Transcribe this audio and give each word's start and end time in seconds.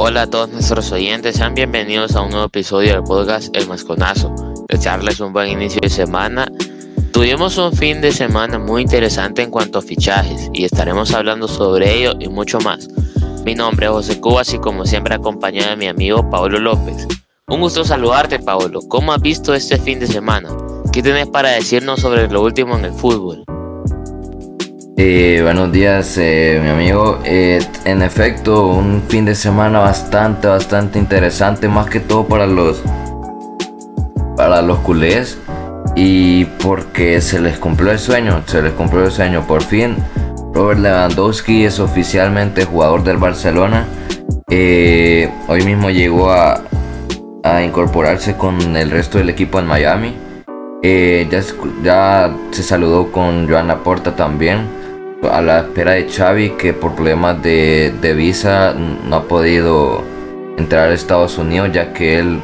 Hola 0.00 0.22
a 0.22 0.30
todos 0.30 0.48
nuestros 0.50 0.92
oyentes, 0.92 1.34
sean 1.34 1.56
bienvenidos 1.56 2.14
a 2.14 2.22
un 2.22 2.30
nuevo 2.30 2.46
episodio 2.46 2.92
del 2.92 3.02
podcast 3.02 3.54
El 3.56 3.66
Masconazo. 3.66 4.32
Desearles 4.68 5.18
un 5.18 5.32
buen 5.32 5.50
inicio 5.50 5.80
de 5.82 5.90
semana. 5.90 6.46
Tuvimos 7.12 7.58
un 7.58 7.72
fin 7.72 8.00
de 8.00 8.12
semana 8.12 8.60
muy 8.60 8.82
interesante 8.82 9.42
en 9.42 9.50
cuanto 9.50 9.80
a 9.80 9.82
fichajes 9.82 10.50
y 10.52 10.64
estaremos 10.64 11.12
hablando 11.12 11.48
sobre 11.48 11.92
ello 11.92 12.12
y 12.20 12.28
mucho 12.28 12.60
más. 12.60 12.88
Mi 13.44 13.56
nombre 13.56 13.86
es 13.86 13.92
José 13.92 14.20
Cubas 14.20 14.54
y 14.54 14.58
como 14.58 14.86
siempre 14.86 15.16
acompañado 15.16 15.70
de 15.70 15.76
mi 15.76 15.88
amigo 15.88 16.30
Pablo 16.30 16.60
López. 16.60 17.08
Un 17.48 17.60
gusto 17.60 17.84
saludarte 17.84 18.38
Pablo. 18.38 18.78
¿Cómo 18.88 19.12
has 19.12 19.20
visto 19.20 19.52
este 19.52 19.78
fin 19.78 19.98
de 19.98 20.06
semana? 20.06 20.48
¿Qué 20.92 21.02
tienes 21.02 21.26
para 21.26 21.50
decirnos 21.50 21.98
sobre 21.98 22.28
lo 22.28 22.40
último 22.42 22.78
en 22.78 22.84
el 22.84 22.92
fútbol? 22.92 23.44
Eh, 25.00 25.38
buenos 25.44 25.70
días, 25.70 26.18
eh, 26.18 26.58
mi 26.60 26.70
amigo. 26.70 27.20
Eh, 27.24 27.60
en 27.84 28.02
efecto, 28.02 28.66
un 28.66 29.04
fin 29.06 29.24
de 29.24 29.36
semana 29.36 29.78
bastante, 29.78 30.48
bastante 30.48 30.98
interesante, 30.98 31.68
más 31.68 31.88
que 31.88 32.00
todo 32.00 32.26
para 32.26 32.48
los 32.48 32.82
para 34.36 34.60
los 34.60 34.80
culés 34.80 35.38
y 35.94 36.46
porque 36.46 37.20
se 37.20 37.38
les 37.40 37.58
cumplió 37.58 37.92
el 37.92 38.00
sueño, 38.00 38.42
se 38.46 38.60
les 38.60 38.72
cumplió 38.72 39.04
el 39.04 39.12
sueño 39.12 39.46
por 39.46 39.62
fin. 39.62 39.94
Robert 40.52 40.80
Lewandowski 40.80 41.64
es 41.64 41.78
oficialmente 41.78 42.64
jugador 42.64 43.04
del 43.04 43.18
Barcelona. 43.18 43.86
hoy 44.50 45.64
mismo 45.64 45.90
llegó 45.90 46.32
a, 46.32 46.60
incorporarse 47.64 48.34
con 48.36 48.76
el 48.76 48.90
resto 48.90 49.18
del 49.18 49.30
equipo 49.30 49.60
en 49.60 49.66
Miami. 49.66 50.16
ya, 50.82 51.40
ya 51.84 52.36
se 52.50 52.62
saludó 52.64 53.12
con 53.12 53.48
Joan 53.48 53.68
Laporta 53.68 54.16
también 54.16 54.77
a 55.22 55.42
la 55.42 55.60
espera 55.60 55.92
de 55.92 56.08
Xavi 56.08 56.50
que 56.50 56.72
por 56.72 56.94
problemas 56.94 57.42
de, 57.42 58.14
visa 58.16 58.74
no 58.74 59.16
ha 59.16 59.24
podido 59.24 60.02
entrar 60.56 60.90
a 60.90 60.94
Estados 60.94 61.38
Unidos 61.38 61.70
ya 61.72 61.92
que 61.92 62.18
él 62.18 62.40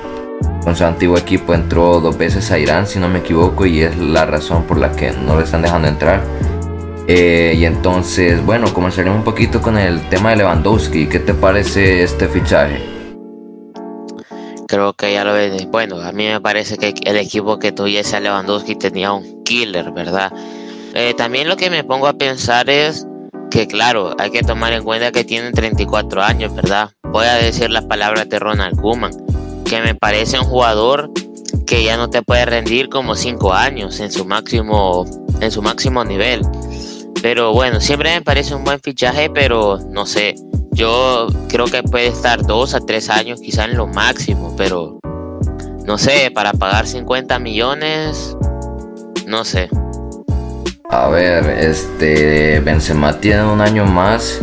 con 0.62 0.74
su 0.74 0.84
antiguo 0.84 1.16
equipo 1.16 1.55
entró 1.55 2.00
dos 2.00 2.16
veces 2.19 2.50
a 2.50 2.58
Irán 2.58 2.86
si 2.86 2.98
no 2.98 3.08
me 3.08 3.20
equivoco 3.20 3.66
y 3.66 3.83
es 3.83 3.97
la 3.98 4.27
razón 4.27 4.64
por 4.64 4.78
la 4.78 4.91
que 4.92 5.12
no 5.12 5.36
le 5.36 5.44
están 5.44 5.62
dejando 5.62 5.89
entrar. 5.89 6.22
Eh, 7.06 7.55
y 7.56 7.66
entonces, 7.66 8.44
bueno, 8.44 8.72
comenzaremos 8.72 9.19
un 9.19 9.25
poquito 9.25 9.61
con 9.61 9.77
el 9.77 10.00
tema 10.09 10.31
de 10.31 10.36
Lewandowski. 10.36 11.06
¿Qué 11.06 11.19
te 11.19 11.34
parece 11.34 12.03
este 12.03 12.28
fichaje? 12.28 12.83
Creo 14.66 14.94
que 14.94 15.12
ya 15.12 15.22
lo 15.22 15.34
ves. 15.34 15.66
Bueno, 15.70 16.00
a 16.00 16.12
mí 16.12 16.27
me 16.27 16.41
parece 16.41 16.78
que 16.78 16.94
el 17.05 17.16
equipo 17.19 17.59
que 17.59 17.72
tuviese 17.72 18.16
a 18.16 18.20
Lewandowski 18.20 18.77
tenía 18.77 19.12
un 19.12 19.44
killer, 19.44 19.92
¿verdad? 19.92 20.33
Eh, 20.95 21.12
también 21.14 21.48
lo 21.48 21.56
que 21.56 21.70
me 21.70 21.83
pongo 21.83 22.06
a 22.06 22.12
pensar 22.12 22.70
es 22.70 23.06
que, 23.50 23.67
claro, 23.67 24.14
hay 24.19 24.31
que 24.31 24.42
tomar 24.42 24.73
en 24.73 24.84
cuenta 24.84 25.11
que 25.11 25.25
tienen 25.25 25.53
34 25.53 26.23
años, 26.23 26.55
¿verdad? 26.55 26.91
Voy 27.03 27.27
a 27.27 27.34
decir 27.34 27.70
las 27.70 27.84
palabras 27.84 28.28
de 28.28 28.39
Ronald 28.39 28.81
Koeman, 28.81 29.12
que 29.65 29.81
me 29.81 29.95
parece 29.95 30.39
un 30.39 30.45
jugador 30.45 31.11
que 31.67 31.83
ya 31.83 31.97
no 31.97 32.11
te 32.11 32.22
puede 32.22 32.45
rendir 32.45 32.89
como 32.89 33.17
5 33.17 33.53
años 33.53 33.98
en 34.00 34.12
su 34.12 34.25
máximo 34.25 35.05
en 35.41 35.50
su 35.50 35.62
máximo 35.62 36.05
nivel. 36.05 36.42
Pero 37.22 37.53
bueno, 37.53 37.81
siempre 37.81 38.15
me 38.15 38.22
parece 38.22 38.55
un 38.55 38.65
buen 38.65 38.81
fichaje, 38.81 39.31
pero 39.31 39.78
no 39.91 40.06
sé, 40.06 40.37
yo 40.72 41.27
creo 41.48 41.67
que 41.67 41.83
puede 41.83 42.09
estar 42.09 42.47
2 42.47 42.75
a 42.75 42.81
3 42.81 43.11
años 43.11 43.41
quizá 43.41 43.65
en 43.65 43.77
lo 43.77 43.87
máximo, 43.87 44.55
pero 44.56 45.00
no 45.87 45.98
sé, 45.98 46.31
para 46.33 46.53
pagar 46.53 46.87
50 46.87 47.39
millones, 47.41 48.37
no 49.27 49.45
sé. 49.45 49.69
A 50.97 51.09
ver, 51.09 51.45
este 51.59 52.61
Benzema 52.61 53.19
tiene 53.19 53.45
un 53.45 53.61
año 53.61 53.84
más 53.84 54.41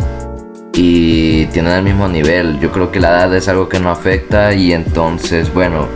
y 0.74 1.46
tiene 1.46 1.74
el 1.74 1.82
mismo 1.82 2.08
nivel. 2.08 2.60
Yo 2.60 2.70
creo 2.70 2.90
que 2.92 3.00
la 3.00 3.08
edad 3.08 3.34
es 3.34 3.48
algo 3.48 3.70
que 3.70 3.80
no 3.80 3.88
afecta 3.88 4.52
y 4.52 4.74
entonces, 4.74 5.52
bueno, 5.54 5.88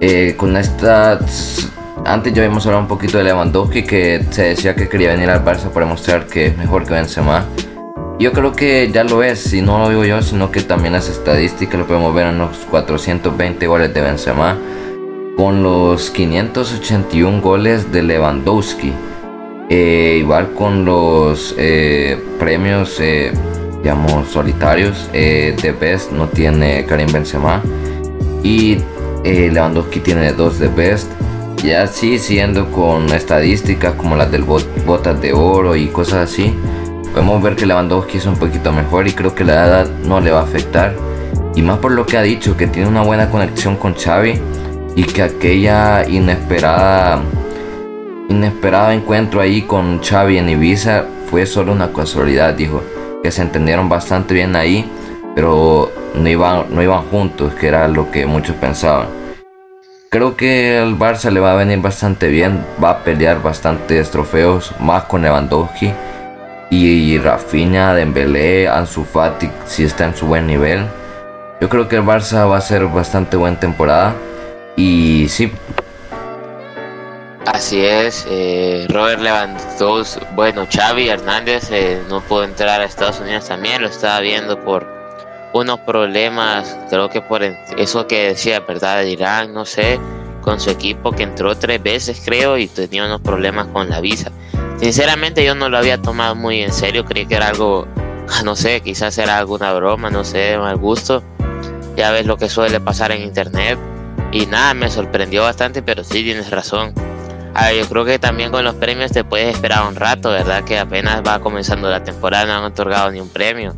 eh, 0.00 0.34
con 0.36 0.56
esta... 0.56 1.20
Antes 2.04 2.34
ya 2.34 2.42
habíamos 2.42 2.66
hablado 2.66 2.82
un 2.82 2.88
poquito 2.88 3.18
de 3.18 3.24
Lewandowski 3.24 3.84
que 3.84 4.26
se 4.30 4.42
decía 4.42 4.74
que 4.74 4.88
quería 4.88 5.10
venir 5.10 5.30
al 5.30 5.44
Barça 5.44 5.70
para 5.70 5.86
mostrar 5.86 6.26
que 6.26 6.46
es 6.46 6.58
mejor 6.58 6.84
que 6.84 6.92
Benzema. 6.92 7.44
Yo 8.18 8.32
creo 8.32 8.54
que 8.54 8.90
ya 8.92 9.04
lo 9.04 9.22
es, 9.22 9.54
y 9.54 9.62
no 9.62 9.78
lo 9.78 9.88
digo 9.88 10.04
yo, 10.04 10.20
sino 10.20 10.50
que 10.50 10.62
también 10.62 10.94
las 10.94 11.08
estadísticas 11.08 11.78
lo 11.78 11.86
podemos 11.86 12.12
ver 12.12 12.26
en 12.26 12.38
los 12.38 12.56
420 12.70 13.64
goles 13.68 13.94
de 13.94 14.00
Benzema 14.00 14.58
con 15.36 15.62
los 15.62 16.10
581 16.10 17.40
goles 17.40 17.92
de 17.92 18.02
Lewandowski. 18.02 18.92
Eh, 19.68 20.18
igual 20.20 20.52
con 20.52 20.84
los 20.84 21.54
eh, 21.58 22.22
premios, 22.38 23.00
eh, 23.00 23.32
digamos, 23.82 24.28
solitarios 24.28 25.10
de 25.12 25.74
Best 25.78 26.12
no 26.12 26.28
tiene 26.28 26.84
Karim 26.86 27.10
Benzema. 27.12 27.62
Y 28.42 28.78
Lewandowski 29.24 30.00
tiene 30.00 30.32
dos 30.32 30.58
de 30.58 30.68
Best. 30.68 31.10
Y 31.64 31.70
así 31.72 32.18
siendo 32.18 32.70
con 32.70 33.12
estadísticas 33.12 33.94
como 33.94 34.14
las 34.14 34.30
del 34.30 34.44
botas 34.44 35.20
de 35.20 35.32
oro 35.32 35.74
y 35.74 35.88
cosas 35.88 36.30
así, 36.30 36.54
podemos 37.12 37.42
ver 37.42 37.56
que 37.56 37.66
Lewandowski 37.66 38.18
es 38.18 38.26
un 38.26 38.36
poquito 38.36 38.72
mejor 38.72 39.08
y 39.08 39.12
creo 39.12 39.34
que 39.34 39.42
la 39.42 39.66
edad 39.66 39.90
no 40.04 40.20
le 40.20 40.30
va 40.30 40.40
a 40.40 40.44
afectar. 40.44 40.94
Y 41.56 41.62
más 41.62 41.78
por 41.78 41.92
lo 41.92 42.06
que 42.06 42.18
ha 42.18 42.22
dicho, 42.22 42.56
que 42.56 42.66
tiene 42.66 42.88
una 42.88 43.02
buena 43.02 43.30
conexión 43.30 43.76
con 43.76 43.94
Xavi 43.94 44.38
y 44.94 45.04
que 45.04 45.22
aquella 45.22 46.06
inesperada 46.08 47.22
inesperado 48.28 48.90
encuentro 48.90 49.40
ahí 49.40 49.62
con 49.62 50.02
Xavi 50.02 50.38
en 50.38 50.48
Ibiza 50.48 51.04
fue 51.30 51.46
solo 51.46 51.72
una 51.72 51.92
casualidad, 51.92 52.54
dijo, 52.54 52.82
que 53.22 53.30
se 53.30 53.42
entendieron 53.42 53.88
bastante 53.88 54.34
bien 54.34 54.56
ahí, 54.56 54.90
pero 55.34 55.92
no 56.14 56.28
iban, 56.28 56.66
no 56.70 56.82
iban 56.82 57.02
juntos, 57.04 57.54
que 57.54 57.68
era 57.68 57.88
lo 57.88 58.10
que 58.10 58.26
muchos 58.26 58.56
pensaban. 58.56 59.08
Creo 60.08 60.36
que 60.36 60.78
el 60.78 60.96
Barça 60.96 61.30
le 61.30 61.40
va 61.40 61.52
a 61.52 61.56
venir 61.56 61.80
bastante 61.80 62.28
bien, 62.28 62.64
va 62.82 62.90
a 62.90 62.98
pelear 63.04 63.42
bastantes 63.42 64.10
trofeos, 64.10 64.72
más 64.80 65.04
con 65.04 65.22
Lewandowski 65.22 65.92
y 66.70 67.18
Rafinha, 67.18 67.94
Dembélé, 67.94 68.68
Ansu 68.68 69.04
Fati 69.04 69.50
si 69.66 69.84
está 69.84 70.06
en 70.06 70.16
su 70.16 70.26
buen 70.26 70.46
nivel. 70.46 70.86
Yo 71.60 71.68
creo 71.68 71.88
que 71.88 71.96
el 71.96 72.02
Barça 72.02 72.48
va 72.48 72.58
a 72.58 72.60
ser 72.60 72.86
bastante 72.86 73.36
buena 73.36 73.58
temporada 73.58 74.14
y 74.76 75.26
sí, 75.28 75.52
Así 77.46 77.84
es, 77.84 78.26
eh, 78.28 78.86
Robert 78.90 79.20
Lewandowski, 79.20 80.20
bueno, 80.34 80.66
Xavi 80.68 81.08
Hernández 81.08 81.70
eh, 81.70 82.02
no 82.08 82.20
pudo 82.20 82.42
entrar 82.42 82.80
a 82.80 82.84
Estados 82.84 83.20
Unidos 83.20 83.46
también, 83.46 83.82
lo 83.82 83.88
estaba 83.88 84.18
viendo 84.18 84.58
por 84.64 84.86
unos 85.52 85.78
problemas, 85.80 86.76
creo 86.90 87.08
que 87.08 87.20
por 87.20 87.44
eso 87.44 88.06
que 88.08 88.28
decía, 88.28 88.60
¿verdad? 88.60 88.98
De 88.98 89.10
Irán, 89.10 89.54
no 89.54 89.64
sé, 89.64 90.00
con 90.42 90.58
su 90.60 90.70
equipo 90.70 91.12
que 91.12 91.22
entró 91.22 91.56
tres 91.56 91.80
veces, 91.80 92.20
creo, 92.24 92.58
y 92.58 92.66
tenía 92.66 93.06
unos 93.06 93.20
problemas 93.20 93.68
con 93.68 93.88
la 93.88 94.00
visa. 94.00 94.32
Sinceramente 94.80 95.44
yo 95.44 95.54
no 95.54 95.68
lo 95.68 95.78
había 95.78 96.02
tomado 96.02 96.34
muy 96.34 96.62
en 96.62 96.72
serio, 96.72 97.04
creí 97.04 97.26
que 97.26 97.36
era 97.36 97.48
algo, 97.48 97.86
no 98.44 98.56
sé, 98.56 98.80
quizás 98.80 99.16
era 99.18 99.38
alguna 99.38 99.72
broma, 99.72 100.10
no 100.10 100.24
sé, 100.24 100.38
de 100.38 100.58
mal 100.58 100.76
gusto. 100.76 101.22
Ya 101.96 102.10
ves 102.10 102.26
lo 102.26 102.36
que 102.36 102.48
suele 102.48 102.80
pasar 102.80 103.12
en 103.12 103.22
internet. 103.22 103.78
Y 104.32 104.46
nada, 104.46 104.74
me 104.74 104.90
sorprendió 104.90 105.42
bastante, 105.42 105.80
pero 105.80 106.04
sí 106.04 106.22
tienes 106.22 106.50
razón 106.50 106.92
a 107.56 107.68
ver, 107.68 107.76
yo 107.76 107.88
creo 107.88 108.04
que 108.04 108.18
también 108.18 108.50
con 108.50 108.64
los 108.64 108.74
premios 108.74 109.10
te 109.12 109.24
puedes 109.24 109.54
esperar 109.54 109.86
un 109.88 109.96
rato, 109.96 110.28
¿verdad? 110.28 110.62
Que 110.64 110.78
apenas 110.78 111.22
va 111.26 111.38
comenzando 111.38 111.88
la 111.88 112.04
temporada, 112.04 112.44
no 112.44 112.52
han 112.52 112.64
otorgado 112.64 113.10
ni 113.10 113.18
un 113.18 113.30
premio. 113.30 113.74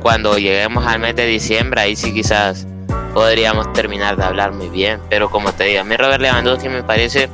Cuando 0.00 0.38
lleguemos 0.38 0.86
al 0.86 1.00
mes 1.00 1.16
de 1.16 1.26
diciembre, 1.26 1.82
ahí 1.82 1.96
sí 1.96 2.14
quizás 2.14 2.66
podríamos 3.12 3.70
terminar 3.74 4.16
de 4.16 4.24
hablar 4.24 4.52
muy 4.52 4.70
bien. 4.70 5.00
Pero 5.10 5.28
como 5.28 5.52
te 5.52 5.64
digo, 5.64 5.82
a 5.82 5.84
mí 5.84 5.98
Robert 5.98 6.22
Lewandowski 6.22 6.70
me 6.70 6.82
parece 6.82 7.28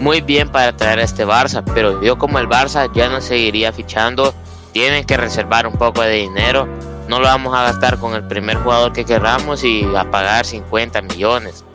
muy 0.00 0.22
bien 0.22 0.48
para 0.48 0.74
traer 0.74 1.00
a 1.00 1.02
este 1.02 1.26
Barça, 1.26 1.62
pero 1.74 2.02
yo 2.02 2.16
como 2.16 2.38
el 2.38 2.48
Barça 2.48 2.90
ya 2.94 3.10
no 3.10 3.20
seguiría 3.20 3.70
fichando, 3.70 4.34
tienen 4.72 5.04
que 5.04 5.18
reservar 5.18 5.66
un 5.66 5.74
poco 5.74 6.00
de 6.00 6.14
dinero, 6.14 6.66
no 7.06 7.20
lo 7.20 7.26
vamos 7.26 7.54
a 7.54 7.64
gastar 7.64 7.98
con 7.98 8.14
el 8.14 8.26
primer 8.26 8.56
jugador 8.56 8.94
que 8.94 9.04
queramos 9.04 9.62
y 9.62 9.84
a 9.94 10.10
pagar 10.10 10.46
50 10.46 11.02
millones 11.02 11.66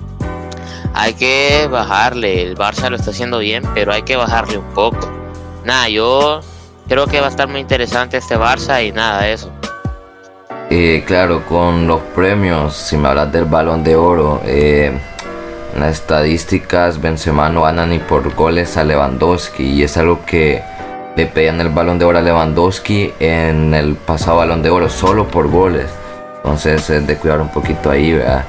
hay 0.93 1.13
que 1.13 1.67
bajarle. 1.69 2.43
El 2.43 2.57
Barça 2.57 2.89
lo 2.89 2.95
está 2.95 3.11
haciendo 3.11 3.39
bien, 3.39 3.63
pero 3.73 3.93
hay 3.93 4.03
que 4.03 4.15
bajarle 4.15 4.57
un 4.57 4.73
poco. 4.73 5.09
Nada, 5.63 5.89
yo 5.89 6.41
creo 6.87 7.07
que 7.07 7.19
va 7.19 7.27
a 7.27 7.29
estar 7.29 7.47
muy 7.47 7.59
interesante 7.59 8.17
este 8.17 8.37
Barça 8.37 8.85
y 8.87 8.91
nada, 8.91 9.27
eso. 9.27 9.51
Eh, 10.69 11.03
claro, 11.05 11.45
con 11.45 11.87
los 11.87 12.01
premios, 12.13 12.75
si 12.75 12.97
me 12.97 13.07
hablas 13.07 13.31
del 13.31 13.45
balón 13.45 13.83
de 13.83 13.95
oro, 13.95 14.41
eh, 14.45 14.91
en 15.73 15.79
las 15.79 15.93
estadísticas 15.93 16.99
Benzema 16.99 17.49
no 17.49 17.61
gana 17.61 17.85
ni 17.85 17.99
por 17.99 18.33
goles 18.33 18.77
a 18.77 18.83
Lewandowski 18.83 19.63
y 19.63 19.83
es 19.83 19.95
algo 19.97 20.25
que 20.25 20.61
le 21.15 21.25
pedían 21.25 21.61
el 21.61 21.69
balón 21.69 21.99
de 21.99 22.05
oro 22.05 22.17
a 22.17 22.21
Lewandowski 22.21 23.13
en 23.19 23.73
el 23.73 23.95
pasado 23.95 24.37
balón 24.37 24.61
de 24.61 24.69
oro 24.69 24.89
solo 24.89 25.27
por 25.27 25.49
goles. 25.49 25.89
Entonces 26.37 26.89
es 26.89 27.07
de 27.07 27.15
cuidar 27.17 27.41
un 27.41 27.49
poquito 27.49 27.89
ahí, 27.89 28.13
¿verdad? 28.13 28.45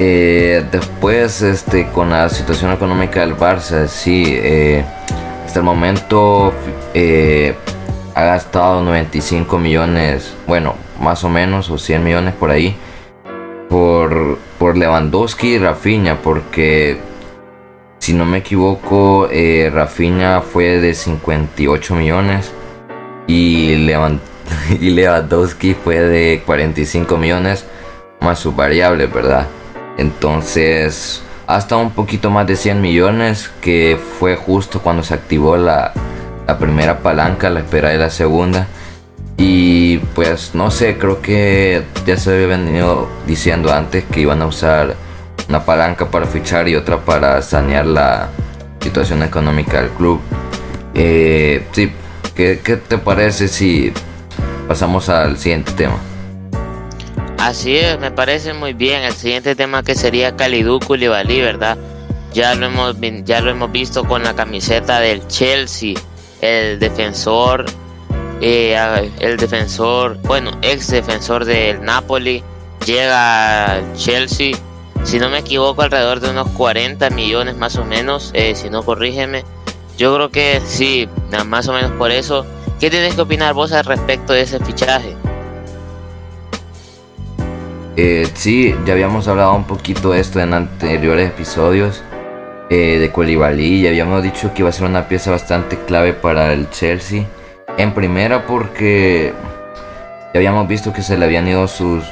Eh, 0.00 0.64
después, 0.70 1.42
este, 1.42 1.88
con 1.88 2.10
la 2.10 2.28
situación 2.28 2.72
económica 2.72 3.20
del 3.20 3.34
Barça, 3.34 3.88
sí, 3.88 4.24
eh, 4.28 4.84
hasta 5.44 5.58
el 5.58 5.64
momento 5.64 6.52
eh, 6.94 7.56
ha 8.14 8.24
gastado 8.24 8.80
95 8.82 9.58
millones, 9.58 10.34
bueno, 10.46 10.76
más 11.00 11.24
o 11.24 11.28
menos, 11.28 11.68
o 11.70 11.78
100 11.78 12.04
millones 12.04 12.34
por 12.34 12.50
ahí, 12.50 12.76
por, 13.68 14.38
por 14.58 14.76
Lewandowski 14.76 15.54
y 15.54 15.58
Rafinha, 15.58 16.22
porque 16.22 16.98
si 17.98 18.12
no 18.12 18.24
me 18.24 18.38
equivoco, 18.38 19.28
Rafinha 19.72 20.42
fue 20.42 20.78
de 20.80 20.94
58 20.94 21.94
millones 21.96 22.52
y, 23.26 23.72
y 24.80 24.90
Lewandowski 24.90 25.74
fue 25.74 25.98
de 26.00 26.42
45 26.46 27.16
millones 27.16 27.66
más 28.20 28.38
su 28.38 28.52
variable, 28.52 29.06
¿verdad? 29.06 29.48
Entonces, 29.98 31.22
hasta 31.46 31.76
un 31.76 31.90
poquito 31.90 32.30
más 32.30 32.46
de 32.46 32.56
100 32.56 32.80
millones, 32.80 33.50
que 33.60 33.98
fue 34.18 34.36
justo 34.36 34.80
cuando 34.80 35.02
se 35.02 35.12
activó 35.12 35.56
la, 35.56 35.92
la 36.46 36.58
primera 36.58 37.00
palanca, 37.00 37.50
la 37.50 37.60
espera 37.60 37.90
de 37.90 37.98
la 37.98 38.08
segunda. 38.08 38.66
Y 39.36 39.98
pues 40.14 40.54
no 40.54 40.70
sé, 40.70 40.96
creo 40.98 41.20
que 41.20 41.82
ya 42.06 42.16
se 42.16 42.32
había 42.32 42.46
venido 42.46 43.08
diciendo 43.26 43.72
antes 43.72 44.04
que 44.04 44.20
iban 44.20 44.40
a 44.42 44.46
usar 44.46 44.96
una 45.48 45.64
palanca 45.64 46.06
para 46.06 46.26
fichar 46.26 46.68
y 46.68 46.76
otra 46.76 46.98
para 46.98 47.40
sanear 47.42 47.86
la 47.86 48.28
situación 48.80 49.22
económica 49.22 49.80
del 49.80 49.90
club. 49.90 50.20
Eh, 50.94 51.66
sí, 51.72 51.92
¿qué, 52.34 52.60
¿qué, 52.62 52.76
te 52.76 52.98
parece 52.98 53.48
si 53.48 53.92
pasamos 54.66 55.08
al 55.08 55.38
siguiente 55.38 55.72
tema? 55.72 55.98
Así 57.38 57.76
es, 57.76 57.98
me 57.98 58.10
parece 58.10 58.52
muy 58.52 58.72
bien. 58.72 59.02
El 59.02 59.12
siguiente 59.12 59.54
tema 59.54 59.82
que 59.82 59.94
sería 59.94 60.36
Kalidou 60.36 60.80
Koulibaly, 60.80 61.40
¿verdad? 61.40 61.78
Ya 62.32 62.54
lo 62.54 62.66
hemos 62.66 62.96
ya 63.24 63.40
lo 63.40 63.50
hemos 63.50 63.72
visto 63.72 64.04
con 64.04 64.22
la 64.22 64.34
camiseta 64.34 65.00
del 65.00 65.26
Chelsea, 65.28 65.94
el 66.42 66.78
defensor 66.78 67.64
eh, 68.40 69.10
el 69.18 69.36
defensor, 69.36 70.16
bueno, 70.22 70.52
ex 70.62 70.88
defensor 70.88 71.44
del 71.44 71.82
Napoli, 71.82 72.42
llega 72.86 73.72
al 73.72 73.92
Chelsea, 73.94 74.52
si 75.02 75.18
no 75.18 75.28
me 75.28 75.38
equivoco, 75.38 75.82
alrededor 75.82 76.20
de 76.20 76.30
unos 76.30 76.48
40 76.50 77.10
millones 77.10 77.56
más 77.56 77.76
o 77.76 77.84
menos, 77.84 78.30
eh, 78.34 78.54
si 78.54 78.70
no 78.70 78.84
corrígeme. 78.84 79.44
Yo 79.96 80.14
creo 80.14 80.30
que 80.30 80.60
sí, 80.64 81.08
más 81.46 81.66
o 81.66 81.72
menos 81.72 81.90
por 81.92 82.12
eso. 82.12 82.46
¿Qué 82.78 82.90
tienes 82.90 83.16
que 83.16 83.22
opinar 83.22 83.54
vos 83.54 83.72
al 83.72 83.84
respecto 83.84 84.32
de 84.32 84.42
ese 84.42 84.60
fichaje? 84.60 85.16
Eh, 88.00 88.28
sí, 88.34 88.76
ya 88.86 88.92
habíamos 88.92 89.26
hablado 89.26 89.54
un 89.54 89.64
poquito 89.64 90.12
de 90.12 90.20
esto 90.20 90.38
en 90.38 90.54
anteriores 90.54 91.30
episodios 91.30 92.04
eh, 92.70 92.96
de 93.00 93.10
Koulibaly. 93.10 93.82
Ya 93.82 93.88
habíamos 93.88 94.22
dicho 94.22 94.54
que 94.54 94.62
iba 94.62 94.68
a 94.68 94.72
ser 94.72 94.86
una 94.86 95.08
pieza 95.08 95.32
bastante 95.32 95.76
clave 95.84 96.12
para 96.12 96.52
el 96.52 96.70
Chelsea. 96.70 97.26
En 97.76 97.94
primera 97.94 98.46
porque 98.46 99.34
ya 100.32 100.38
habíamos 100.38 100.68
visto 100.68 100.92
que 100.92 101.02
se 101.02 101.18
le 101.18 101.24
habían 101.24 101.48
ido 101.48 101.66
sus 101.66 102.04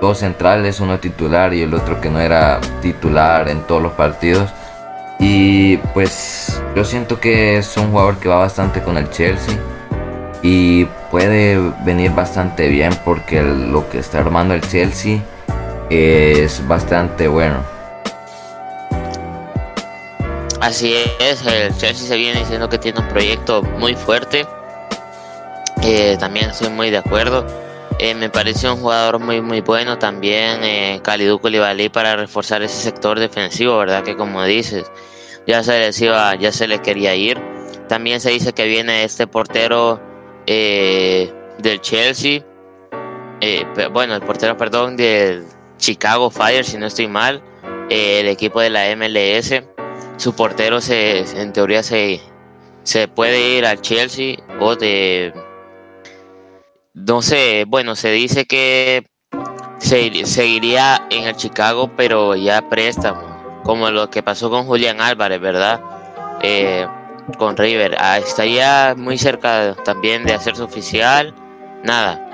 dos 0.00 0.18
centrales, 0.18 0.80
uno 0.80 0.98
titular 0.98 1.54
y 1.54 1.62
el 1.62 1.72
otro 1.72 2.00
que 2.00 2.10
no 2.10 2.18
era 2.18 2.60
titular 2.80 3.48
en 3.48 3.60
todos 3.60 3.80
los 3.80 3.92
partidos. 3.92 4.50
Y 5.20 5.76
pues 5.94 6.60
yo 6.74 6.84
siento 6.84 7.20
que 7.20 7.58
es 7.58 7.76
un 7.76 7.92
jugador 7.92 8.16
que 8.16 8.28
va 8.28 8.38
bastante 8.38 8.82
con 8.82 8.98
el 8.98 9.08
Chelsea 9.10 9.56
y 10.42 10.84
puede 11.10 11.58
venir 11.84 12.12
bastante 12.12 12.68
bien 12.68 12.92
porque 13.04 13.42
lo 13.42 13.88
que 13.88 13.98
está 13.98 14.18
armando 14.18 14.54
el 14.54 14.60
Chelsea 14.60 15.18
es 15.90 16.66
bastante 16.66 17.28
bueno. 17.28 17.62
Así 20.60 20.94
es, 21.20 21.44
el 21.46 21.76
Chelsea 21.76 22.06
se 22.08 22.16
viene 22.16 22.40
diciendo 22.40 22.68
que 22.68 22.78
tiene 22.78 23.00
un 23.00 23.08
proyecto 23.08 23.62
muy 23.62 23.94
fuerte 23.94 24.46
también 26.18 26.50
estoy 26.50 26.70
muy 26.70 26.90
de 26.90 26.98
acuerdo. 26.98 27.44
Eh, 27.98 28.14
me 28.14 28.30
parece 28.30 28.70
un 28.70 28.76
jugador 28.76 29.18
muy 29.18 29.40
muy 29.40 29.60
bueno 29.60 29.98
también, 29.98 30.62
eh, 30.62 31.00
Kalidou 31.02 31.40
para 31.92 32.16
reforzar 32.16 32.62
ese 32.62 32.80
sector 32.80 33.18
defensivo, 33.18 33.76
verdad 33.78 34.02
que 34.02 34.16
como 34.16 34.44
dices, 34.44 34.90
ya 35.46 35.62
se 35.62 35.78
les 35.78 36.00
iba, 36.00 36.34
ya 36.36 36.52
se 36.52 36.66
le 36.66 36.80
quería 36.80 37.14
ir. 37.14 37.40
También 37.88 38.20
se 38.20 38.30
dice 38.30 38.52
que 38.52 38.66
viene 38.66 39.04
este 39.04 39.26
portero 39.26 40.00
eh, 40.46 41.32
del 41.58 41.80
Chelsea, 41.80 42.44
bueno, 43.92 44.14
el 44.14 44.22
portero, 44.22 44.56
perdón, 44.56 44.96
del 44.96 45.44
Chicago 45.78 46.30
Fire, 46.30 46.64
si 46.64 46.78
no 46.78 46.86
estoy 46.86 47.08
mal, 47.08 47.42
el 47.90 48.28
equipo 48.28 48.60
de 48.60 48.70
la 48.70 48.94
MLS. 48.96 49.62
Su 50.16 50.34
portero 50.34 50.80
se, 50.80 51.20
en 51.40 51.52
teoría 51.52 51.82
se, 51.82 52.20
se 52.84 53.08
puede 53.08 53.58
ir 53.58 53.66
al 53.66 53.80
Chelsea 53.80 54.36
o 54.60 54.76
de 54.76 55.32
no 56.94 57.22
sé, 57.22 57.64
bueno, 57.66 57.96
se 57.96 58.10
dice 58.10 58.44
que 58.44 59.06
se, 59.78 60.26
seguiría 60.26 61.06
en 61.10 61.24
el 61.24 61.36
Chicago, 61.36 61.90
pero 61.96 62.36
ya 62.36 62.68
préstamo, 62.68 63.62
como 63.64 63.90
lo 63.90 64.10
que 64.10 64.22
pasó 64.22 64.50
con 64.50 64.66
Julián 64.66 65.00
Álvarez, 65.00 65.40
¿verdad? 65.40 65.80
Eh, 66.42 66.86
con 67.38 67.56
River. 67.56 67.96
Ah, 67.98 68.18
estaría 68.18 68.94
muy 68.96 69.18
cerca 69.18 69.74
también 69.84 70.24
de 70.24 70.34
hacerse 70.34 70.62
oficial. 70.62 71.34
Nada. 71.84 72.28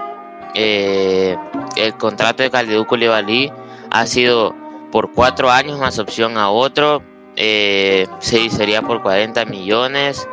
Eh, 0.54 1.36
el 1.76 1.94
contrato 1.94 2.42
de 2.42 2.50
Kalidou 2.50 2.86
Koulibaly 2.86 3.52
ha 3.90 4.06
sido 4.06 4.54
por 4.90 5.12
cuatro 5.12 5.50
años 5.50 5.78
más 5.78 5.98
opción 5.98 6.36
a 6.36 6.50
otro. 6.50 7.02
Eh, 7.36 8.06
sería 8.20 8.82
por 8.82 9.02
40 9.02 9.44
millones. 9.44 10.28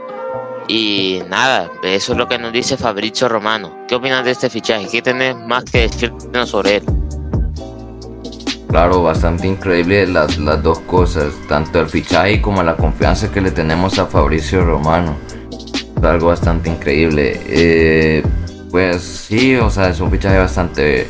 Y 0.68 1.22
nada, 1.30 1.70
eso 1.84 2.14
es 2.14 2.18
lo 2.18 2.28
que 2.28 2.40
nos 2.40 2.52
dice 2.52 2.76
Fabrizio 2.76 3.30
Romano. 3.30 3.86
¿Qué 3.88 3.96
opinas 3.96 4.26
de 4.26 4.32
este 4.32 4.50
fichaje? 4.50 4.88
¿Qué 4.92 5.02
tenés 5.02 5.36
más 5.36 5.64
que 5.66 5.82
decirnos 5.82 6.50
sobre 6.50 6.78
él? 6.78 6.95
Claro, 8.76 9.04
bastante 9.04 9.48
increíble 9.48 10.06
las, 10.06 10.38
las 10.38 10.62
dos 10.62 10.80
cosas, 10.80 11.34
tanto 11.48 11.80
el 11.80 11.88
fichaje 11.88 12.42
como 12.42 12.62
la 12.62 12.76
confianza 12.76 13.32
que 13.32 13.40
le 13.40 13.52
tenemos 13.52 13.98
a 14.00 14.06
Fabricio 14.06 14.66
Romano. 14.66 15.16
Algo 16.04 16.28
bastante 16.28 16.70
increíble. 16.70 17.40
Eh, 17.48 18.22
pues 18.72 19.02
sí, 19.02 19.56
o 19.56 19.70
sea, 19.70 19.88
es 19.88 20.02
un 20.02 20.12
fichaje 20.12 20.38
bastante, 20.38 21.08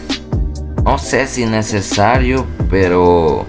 no 0.84 1.00
sé 1.00 1.26
si 1.26 1.48
necesario, 1.48 2.46
pero 2.70 3.48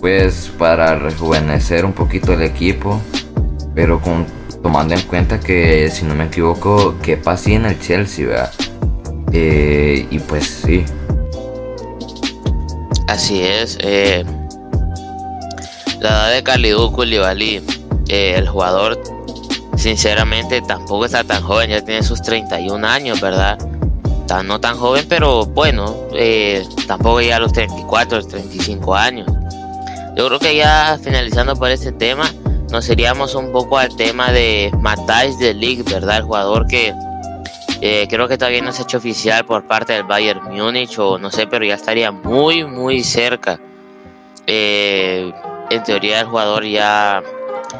pues 0.00 0.52
para 0.56 0.94
rejuvenecer 0.94 1.84
un 1.84 1.94
poquito 1.94 2.34
el 2.34 2.42
equipo, 2.42 3.02
pero 3.74 4.00
con 4.00 4.24
tomando 4.62 4.94
en 4.94 5.02
cuenta 5.02 5.40
que, 5.40 5.90
si 5.90 6.04
no 6.04 6.14
me 6.14 6.26
equivoco, 6.26 6.94
que 7.02 7.16
pasé 7.16 7.54
en 7.54 7.66
el 7.66 7.80
Chelsea, 7.80 8.24
¿verdad? 8.24 8.52
Eh, 9.32 10.06
y 10.08 10.20
pues 10.20 10.46
sí. 10.64 10.84
Así 13.12 13.42
es. 13.42 13.76
Eh, 13.82 14.24
la 16.00 16.08
edad 16.08 16.32
de 16.32 16.42
Kalidou 16.42 16.90
Koulibaly, 16.92 17.62
eh, 18.08 18.36
el 18.38 18.48
jugador, 18.48 18.98
sinceramente, 19.76 20.62
tampoco 20.62 21.04
está 21.04 21.22
tan 21.22 21.42
joven, 21.42 21.68
ya 21.68 21.84
tiene 21.84 22.02
sus 22.02 22.22
31 22.22 22.88
años, 22.88 23.20
¿verdad? 23.20 23.58
Está, 24.22 24.42
no 24.42 24.58
tan 24.58 24.78
joven, 24.78 25.04
pero 25.10 25.44
bueno, 25.44 25.94
tampoco 26.86 27.20
ya 27.20 27.36
a 27.36 27.40
los 27.40 27.52
34, 27.52 28.22
35 28.22 28.94
años. 28.94 29.26
Yo 30.16 30.28
creo 30.28 30.38
que 30.38 30.56
ya 30.56 30.98
finalizando 31.04 31.54
por 31.54 31.70
este 31.70 31.92
tema, 31.92 32.24
nos 32.70 32.88
iríamos 32.88 33.34
un 33.34 33.52
poco 33.52 33.76
al 33.76 33.94
tema 33.94 34.32
de 34.32 34.72
Matthijs 34.80 35.38
de 35.38 35.52
League, 35.52 35.82
¿verdad? 35.82 36.16
El 36.16 36.22
jugador 36.22 36.66
que 36.66 36.94
eh, 37.84 38.06
creo 38.08 38.28
que 38.28 38.38
todavía 38.38 38.62
no 38.62 38.70
se 38.70 38.82
ha 38.82 38.84
hecho 38.84 38.98
oficial 38.98 39.44
por 39.44 39.66
parte 39.66 39.92
del 39.92 40.04
Bayern 40.04 40.44
Múnich 40.44 40.96
o 41.00 41.18
no 41.18 41.32
sé, 41.32 41.48
pero 41.48 41.64
ya 41.64 41.74
estaría 41.74 42.12
muy, 42.12 42.62
muy 42.62 43.02
cerca. 43.02 43.58
Eh, 44.46 45.32
en 45.68 45.82
teoría 45.82 46.20
el 46.20 46.26
jugador 46.26 46.64
ya, 46.64 47.24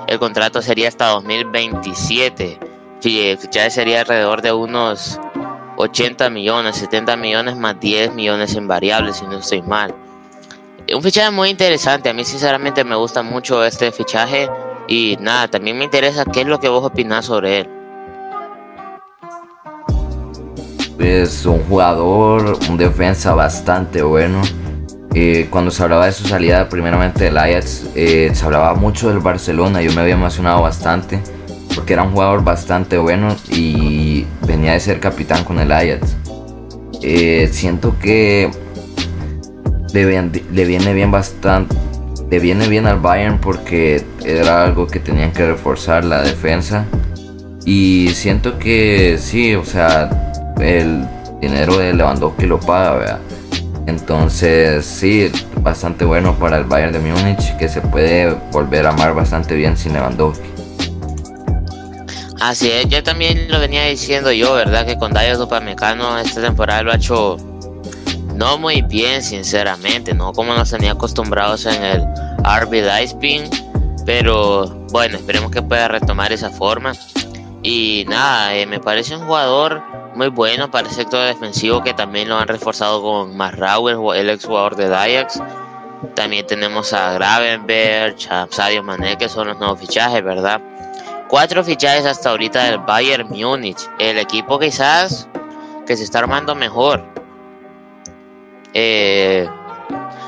el 0.09 0.19
contrato 0.19 0.61
sería 0.61 0.89
hasta 0.89 1.07
2027. 1.07 2.59
El 3.05 3.39
fichaje 3.39 3.71
sería 3.71 4.01
alrededor 4.01 4.43
de 4.43 4.51
unos 4.51 5.21
80 5.77 6.31
millones, 6.31 6.79
70 6.79 7.15
millones 7.15 7.57
más 7.57 7.79
10 7.79 8.15
millones 8.15 8.57
en 8.57 8.67
variables, 8.67 9.19
si 9.19 9.27
no 9.27 9.39
estoy 9.39 9.63
mal. 9.63 9.95
Un 10.93 11.01
fichaje 11.01 11.31
muy 11.31 11.49
interesante, 11.49 12.09
a 12.09 12.13
mí 12.13 12.25
sinceramente 12.25 12.83
me 12.83 12.97
gusta 12.97 13.23
mucho 13.23 13.65
este 13.65 13.93
fichaje 13.93 14.51
y 14.89 15.17
nada, 15.21 15.47
también 15.47 15.79
me 15.79 15.85
interesa 15.85 16.25
qué 16.25 16.41
es 16.41 16.49
lo 16.49 16.59
que 16.59 16.69
vos 16.69 16.85
opinás 16.85 17.27
sobre 17.27 17.61
él. 17.61 17.82
Es 21.03 21.45
un 21.47 21.59
jugador, 21.65 22.59
un 22.71 22.77
defensa 22.77 23.35
bastante 23.35 24.03
bueno. 24.03 24.41
Eh, 25.15 25.49
cuando 25.51 25.73
se 25.73 25.83
hablaba 25.83 26.07
de 26.07 26.13
su 26.13 26.29
salida 26.29 26.69
primeramente 26.69 27.25
del 27.25 27.37
Ajax, 27.37 27.87
eh, 27.97 28.31
se 28.33 28.45
hablaba 28.45 28.75
mucho 28.75 29.09
del 29.09 29.19
Barcelona. 29.19 29.83
Yo 29.83 29.93
me 29.93 30.03
había 30.03 30.15
emocionado 30.15 30.63
bastante 30.63 31.21
porque 31.75 31.95
era 31.95 32.05
un 32.05 32.13
jugador 32.13 32.45
bastante 32.45 32.99
bueno 32.99 33.35
y 33.51 34.25
venía 34.47 34.75
de 34.75 34.81
ser 34.81 35.01
capitán 35.01 35.43
con 35.45 35.59
el 35.59 35.73
Ajax. 35.73 36.17
Eh, 37.03 37.49
siento 37.53 37.99
que 37.99 38.49
le 39.93 40.65
viene 40.65 40.95
bien 40.95 41.11
bastante 41.11 41.75
le 42.31 42.39
viene 42.39 42.67
bien 42.67 42.87
al 42.87 42.99
Bayern 42.99 43.39
porque 43.39 44.03
era 44.25 44.65
algo 44.65 44.87
que 44.87 45.01
tenían 45.01 45.33
que 45.33 45.47
reforzar 45.47 46.03
la 46.03 46.23
defensa. 46.23 46.87
Y 47.67 48.09
siento 48.15 48.59
que 48.59 49.19
sí, 49.21 49.55
o 49.55 49.67
sea, 49.67 50.22
el, 50.61 51.07
dinero 51.41 51.77
de 51.77 51.93
Lewandowski 51.93 52.47
lo 52.47 52.61
paga, 52.61 52.95
¿verdad? 52.95 53.19
Entonces, 53.87 54.87
sí, 54.87 55.31
bastante 55.57 56.05
bueno 56.05 56.39
para 56.39 56.59
el 56.59 56.65
Bayern 56.65 56.93
de 56.93 57.01
Múnich 57.01 57.57
que 57.57 57.69
se 57.69 57.81
puede 57.81 58.33
volver 58.53 58.87
a 58.87 58.91
amar 58.91 59.13
bastante 59.13 59.57
bien 59.57 59.77
sin 59.77 59.93
Lewandowski. 59.93 60.49
Así 62.41 62.71
es, 62.71 62.89
yo 62.89 63.03
también 63.03 63.51
lo 63.51 63.61
venía 63.61 63.85
diciendo 63.85 64.33
yo, 64.33 64.55
¿verdad? 64.55 64.87
Que 64.87 64.97
con 64.99 65.13
Dayo 65.13 65.37
Dupamecano 65.37 66.19
esta 66.19 66.41
temporada 66.41 66.83
lo 66.83 66.93
ha 66.93 66.97
hecho 66.97 67.37
no 68.35 68.59
muy 68.59 68.83
bien, 68.83 69.23
sinceramente, 69.23 70.15
no 70.15 70.33
como 70.33 70.55
nos 70.55 70.71
tenía 70.71 70.93
acostumbrados 70.93 71.67
en 71.67 71.83
el 71.85 72.03
RB 72.43 72.73
Leipzig, 72.73 73.49
pero 74.05 74.67
bueno, 74.91 75.17
esperemos 75.17 75.51
que 75.51 75.63
pueda 75.63 75.89
retomar 75.89 76.33
esa 76.33 76.51
forma. 76.51 76.95
Y 77.63 78.05
nada, 78.09 78.57
eh, 78.57 78.67
me 78.67 78.81
parece 78.81 79.15
un 79.17 79.25
jugador 79.25 79.83
muy 80.15 80.29
bueno 80.29 80.71
para 80.71 80.89
el 80.89 80.95
sector 80.95 81.25
defensivo 81.27 81.83
que 81.83 81.95
también 81.95 82.29
lo 82.29 82.37
han 82.37 82.49
reforzado 82.49 83.03
con 83.03 83.37
Marrauer, 83.37 83.97
el 84.17 84.31
ex 84.31 84.45
jugador 84.45 84.77
de 84.77 84.87
Ajax. 84.95 85.41
También 86.15 86.47
tenemos 86.47 86.93
a 86.93 87.13
Gravenberg, 87.13 88.17
a 88.31 88.47
Sadio 88.51 88.83
Mané, 88.83 89.17
que 89.17 89.29
son 89.29 89.49
los 89.49 89.59
nuevos 89.59 89.79
fichajes, 89.81 90.23
¿verdad? 90.23 90.61
Cuatro 91.29 91.65
fichajes 91.65 92.05
hasta 92.05 92.31
ahorita 92.31 92.65
del 92.65 92.79
Bayern 92.79 93.29
Múnich. 93.29 93.89
El 93.99 94.19
equipo 94.19 94.59
quizás 94.59 95.29
que 95.87 95.97
se 95.97 96.05
está 96.05 96.19
armando 96.19 96.55
mejor. 96.55 97.03
Eh, 98.75 99.49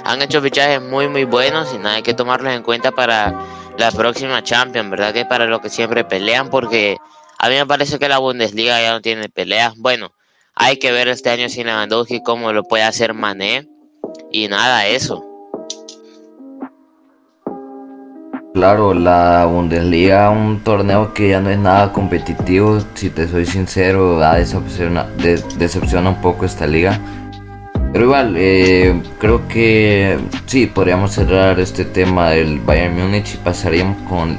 han 0.05 0.23
hecho 0.23 0.41
fichajes 0.43 0.83
muy 0.83 1.09
muy 1.09 1.25
buenos 1.25 1.73
y 1.75 1.79
nada 1.79 1.97
hay 1.97 2.03
que 2.03 2.15
tomarlos 2.15 2.53
en 2.53 2.63
cuenta 2.63 2.93
para 2.93 3.35
la 3.79 3.91
próxima 3.91 4.43
Champions, 4.43 4.91
¿verdad? 4.91 5.13
Que 5.13 5.25
para 5.25 5.47
lo 5.47 5.61
que 5.61 5.71
siempre 5.71 6.05
pelean 6.05 6.49
porque 6.51 6.99
a 7.45 7.51
mí 7.51 7.57
me 7.57 7.67
parece 7.67 7.99
que 7.99 8.09
la 8.09 8.17
Bundesliga 8.17 8.81
ya 8.81 8.93
no 8.93 9.03
tiene 9.03 9.29
peleas. 9.29 9.77
Bueno, 9.77 10.15
hay 10.55 10.79
que 10.79 10.93
ver 10.93 11.09
este 11.09 11.29
año 11.29 11.51
sin 11.51 11.67
Lewandowski 11.67 12.23
cómo 12.23 12.55
lo 12.55 12.63
puede 12.63 12.85
hacer 12.85 13.13
Mané. 13.13 13.69
Y 14.33 14.49
nada, 14.49 14.87
eso. 14.87 15.23
Claro, 18.55 18.95
la 18.95 19.45
Bundesliga, 19.45 20.31
un 20.31 20.65
torneo 20.65 21.13
que 21.13 21.29
ya 21.29 21.41
no 21.41 21.51
es 21.51 21.59
nada 21.59 21.93
competitivo, 21.93 22.79
si 22.95 23.11
te 23.11 23.29
soy 23.29 23.45
sincero, 23.45 24.17
da 24.17 24.37
decepciona, 24.37 25.07
decepciona 25.59 26.09
un 26.09 26.23
poco 26.23 26.47
esta 26.47 26.67
liga. 26.67 26.99
Pero 27.93 28.07
igual, 28.07 28.35
eh, 28.39 29.03
creo 29.19 29.47
que 29.49 30.19
sí, 30.47 30.67
podríamos 30.67 31.13
cerrar 31.13 31.61
este 31.61 31.85
tema 31.85 32.31
del 32.31 32.59
Bayern 32.61 32.97
Múnich 32.97 33.35
y 33.35 33.37
pasaríamos 33.37 33.99
con 34.09 34.39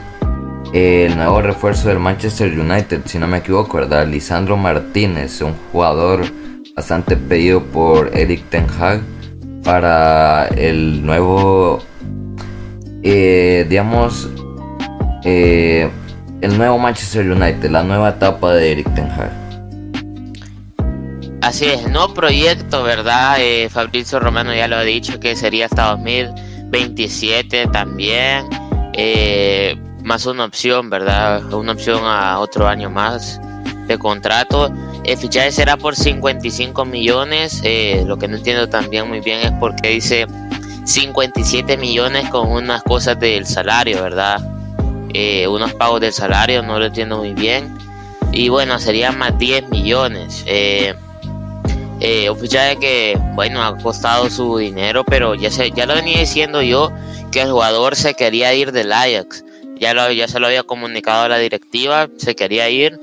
el 0.76 1.16
nuevo 1.16 1.42
refuerzo 1.42 1.88
del 1.88 2.00
Manchester 2.00 2.52
United, 2.60 3.04
si 3.06 3.18
no 3.18 3.28
me 3.28 3.38
equivoco, 3.38 3.78
¿verdad? 3.78 4.06
Lisandro 4.06 4.58
Martínez, 4.58 5.40
un 5.40 5.54
jugador 5.72 6.26
bastante 6.76 7.16
pedido 7.16 7.64
por 7.64 8.12
Eric 8.14 8.44
Ten 8.50 8.68
Hag 8.78 9.00
para 9.64 10.48
el 10.48 11.06
nuevo, 11.06 11.82
eh, 13.04 13.66
digamos, 13.70 14.30
eh, 15.24 15.90
el 16.42 16.58
nuevo 16.58 16.78
Manchester 16.78 17.32
United, 17.32 17.70
la 17.70 17.84
nueva 17.84 18.10
etapa 18.10 18.54
de 18.54 18.74
Eric 18.74 18.94
Ten 18.96 19.10
Hag. 19.12 19.32
Así 21.42 21.68
es, 21.68 21.90
no 21.90 22.14
proyecto, 22.14 22.84
¿verdad? 22.84 23.38
Eh, 23.40 23.70
Fabrizio 23.70 24.20
Romano 24.20 24.54
ya 24.54 24.68
lo 24.68 24.76
ha 24.76 24.84
dicho 24.84 25.22
que 25.22 25.38
sería 25.38 25.68
hasta 25.68 25.92
2027 25.92 27.68
también. 27.68 28.44
Más 30.06 30.28
una 30.28 30.46
opción, 30.46 30.90
¿verdad? 30.90 31.52
Una 31.52 31.72
opción 31.72 32.02
a 32.04 32.40
otro 32.40 32.68
año 32.68 32.90
más 32.92 33.42
de 33.88 33.98
contrato. 33.98 34.72
El 35.04 35.18
fichaje 35.18 35.52
será 35.52 35.78
por 35.78 35.96
55 35.96 36.86
millones. 36.86 37.62
Eh, 37.64 38.04
lo 38.06 38.18
que 38.18 38.28
no 38.28 38.38
entiendo 38.38 38.70
también 38.70 39.08
muy 39.08 39.20
bien 39.20 39.40
es 39.40 39.52
por 39.54 39.76
qué 39.76 39.90
dice 39.90 40.28
57 40.86 41.76
millones 41.78 42.30
con 42.30 42.52
unas 42.52 42.84
cosas 42.84 43.20
del 43.20 43.48
salario, 43.48 44.02
¿verdad? 44.04 44.40
Eh, 45.12 45.48
unos 45.48 45.74
pagos 45.74 46.02
del 46.02 46.14
salario, 46.14 46.62
no 46.62 46.78
lo 46.78 46.86
entiendo 46.86 47.18
muy 47.18 47.34
bien. 47.34 47.76
Y 48.32 48.50
bueno, 48.50 48.78
sería 48.80 49.12
más 49.12 49.36
10 49.40 49.70
millones. 49.70 50.44
Eh, 50.48 50.94
un 52.30 52.38
fichaje 52.38 52.78
que, 52.78 53.20
bueno, 53.34 53.64
ha 53.64 53.76
costado 53.78 54.30
su 54.30 54.58
dinero, 54.58 55.04
pero 55.04 55.34
ya, 55.34 55.50
se, 55.50 55.72
ya 55.72 55.88
lo 55.88 55.96
venía 55.96 56.20
diciendo 56.20 56.62
yo 56.62 56.92
que 57.32 57.42
el 57.42 57.52
jugador 57.52 57.96
se 57.96 58.14
quería 58.14 58.54
ir 58.54 58.72
del 58.72 58.92
Ajax 58.92 59.45
ya, 59.80 59.94
lo, 59.94 60.12
ya 60.12 60.28
se 60.28 60.40
lo 60.40 60.48
había 60.48 60.64
comunicado 60.64 61.24
a 61.24 61.30
la 61.30 61.38
directiva, 61.38 62.10
se 62.18 62.36
quería 62.36 62.70
ir. 62.70 63.00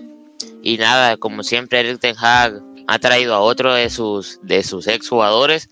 Y 0.62 0.78
nada, 0.78 1.16
como 1.16 1.42
siempre, 1.42 1.80
Eric 1.80 2.00
Ten 2.00 2.16
Hag 2.18 2.60
ha 2.86 2.98
traído 2.98 3.34
a 3.34 3.40
otro 3.40 3.74
de 3.74 3.90
sus, 3.90 4.38
de 4.42 4.62
sus 4.62 4.86
ex 4.86 5.08
jugadores. 5.08 5.68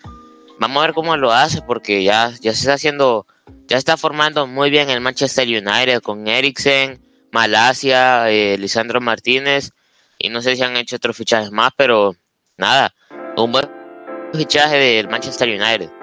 Vamos 0.59 0.83
a 0.83 0.87
ver 0.87 0.95
cómo 0.95 1.17
lo 1.17 1.33
hace, 1.33 1.63
porque 1.63 2.03
ya, 2.03 2.33
ya 2.41 2.53
se 2.53 2.61
está 2.61 2.75
haciendo, 2.75 3.27
ya 3.67 3.77
está 3.77 3.97
formando 3.97 4.47
muy 4.47 4.71
bien 4.71 4.91
el 4.91 5.01
Manchester 5.01 5.47
United 5.47 6.03
con 6.03 6.27
Eriksen, 6.29 7.01
Malasia, 7.33 8.31
eh, 8.31 8.59
Lisandro 8.59 9.01
Martínez. 9.01 9.71
Y 10.19 10.29
no 10.29 10.43
sé 10.43 10.57
si 10.57 10.63
han 10.63 10.77
hecho 10.77 10.97
otros 10.97 11.17
fichajes 11.17 11.51
más, 11.51 11.73
pero 11.77 12.15
nada, 12.59 12.95
un 13.37 13.53
buen 13.53 13.71
fichaje 14.35 14.77
del 14.77 15.09
Manchester 15.09 15.49
United. 15.49 16.00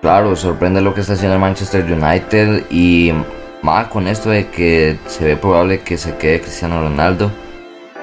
Claro, 0.00 0.34
sorprende 0.34 0.80
lo 0.80 0.94
que 0.94 1.02
está 1.02 1.12
haciendo 1.12 1.34
el 1.34 1.40
Manchester 1.40 1.84
United 1.84 2.64
y 2.70 3.12
más 3.60 3.88
con 3.88 4.08
esto 4.08 4.30
de 4.30 4.48
que 4.48 4.98
se 5.06 5.24
ve 5.26 5.36
probable 5.36 5.80
que 5.80 5.98
se 5.98 6.16
quede 6.16 6.40
Cristiano 6.40 6.80
Ronaldo, 6.80 7.30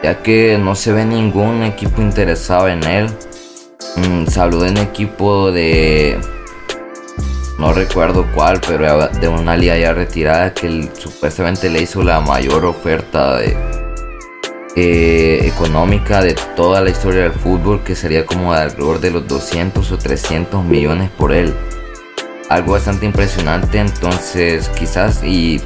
ya 0.03 0.21
que 0.21 0.59
no 0.59 0.75
se 0.75 0.93
ve 0.93 1.05
ningún 1.05 1.63
equipo 1.63 1.99
interesado 1.99 2.67
en 2.67 2.83
él. 2.83 3.07
Mm, 3.95 4.27
se 4.27 4.39
habló 4.39 4.59
de 4.59 4.71
un 4.71 4.77
equipo 4.77 5.51
de 5.51 6.19
no 7.57 7.73
recuerdo 7.73 8.27
cuál, 8.35 8.61
pero 8.67 9.07
de 9.07 9.27
una 9.27 9.57
liga 9.57 9.75
ya 9.75 9.91
retirada 9.91 10.53
que 10.53 10.91
supuestamente 10.93 11.67
le 11.67 11.81
hizo 11.81 12.03
la 12.03 12.21
mayor 12.21 12.65
oferta 12.65 13.39
eh, 14.75 15.41
económica 15.47 16.21
de 16.21 16.35
toda 16.55 16.79
la 16.81 16.91
historia 16.91 17.23
del 17.23 17.31
fútbol, 17.31 17.83
que 17.83 17.95
sería 17.95 18.23
como 18.23 18.53
alrededor 18.53 18.99
de 18.99 19.09
los 19.09 19.27
200 19.27 19.91
o 19.91 19.97
300 19.97 20.63
millones 20.63 21.09
por 21.09 21.33
él 21.33 21.55
algo 22.49 22.73
bastante 22.73 23.05
impresionante. 23.05 23.79
Entonces, 23.79 24.69
quizás 24.69 25.23
y 25.23 25.61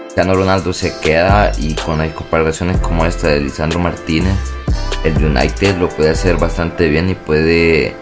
Cristiano 0.00 0.34
Ronaldo 0.34 0.72
se 0.72 0.98
queda 1.00 1.52
y 1.58 1.74
con 1.74 2.00
hay 2.00 2.10
comparaciones 2.10 2.78
como 2.78 3.04
esta 3.04 3.28
de 3.28 3.40
Lisandro 3.40 3.78
Martínez, 3.78 4.36
el 5.04 5.16
United 5.22 5.76
lo 5.76 5.88
puede 5.88 6.10
hacer 6.10 6.36
bastante 6.36 6.88
bien 6.88 7.10
y 7.10 7.14
puede 7.14 7.94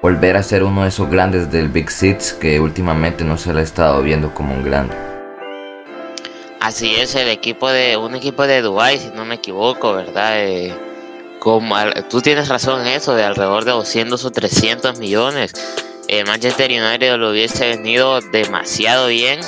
volver 0.00 0.36
a 0.36 0.42
ser 0.42 0.62
uno 0.62 0.82
de 0.82 0.88
esos 0.88 1.10
grandes 1.10 1.50
del 1.50 1.68
Big 1.68 1.90
Six 1.90 2.34
que 2.34 2.60
últimamente 2.60 3.24
no 3.24 3.36
se 3.36 3.52
le 3.52 3.60
ha 3.60 3.64
estado 3.64 4.00
viendo 4.02 4.32
como 4.32 4.54
un 4.54 4.62
grande. 4.62 4.94
Así 6.60 6.94
es, 6.96 7.14
el 7.14 7.28
equipo 7.28 7.68
de 7.68 7.96
un 7.96 8.14
equipo 8.14 8.46
de 8.46 8.62
Dubai, 8.62 8.98
si 8.98 9.08
no 9.08 9.24
me 9.24 9.36
equivoco, 9.36 9.92
¿verdad? 9.92 10.44
Eh, 10.44 10.74
como, 11.38 11.76
tú 12.08 12.20
tienes 12.20 12.48
razón 12.48 12.80
en 12.82 12.88
eso, 12.88 13.14
de 13.14 13.24
alrededor 13.24 13.64
de 13.64 13.72
200 13.72 14.24
o 14.24 14.30
300 14.30 14.98
millones 14.98 15.52
eh, 16.08 16.24
Manchester 16.24 16.70
United 16.70 17.16
lo 17.16 17.30
hubiese 17.30 17.68
venido 17.68 18.20
demasiado 18.20 19.08
bien. 19.08 19.40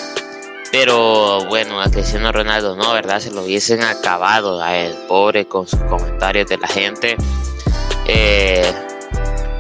Pero 0.70 1.44
bueno, 1.46 1.80
a 1.80 1.90
Cristiano 1.90 2.30
Ronaldo 2.30 2.76
no, 2.76 2.92
¿verdad? 2.92 3.20
Se 3.20 3.30
lo 3.30 3.42
hubiesen 3.42 3.82
acabado 3.82 4.62
a 4.62 4.76
él, 4.76 4.94
pobre, 5.08 5.46
con 5.46 5.66
sus 5.66 5.80
comentarios 5.84 6.48
de 6.48 6.58
la 6.58 6.68
gente. 6.68 7.16
Eh, 8.06 8.70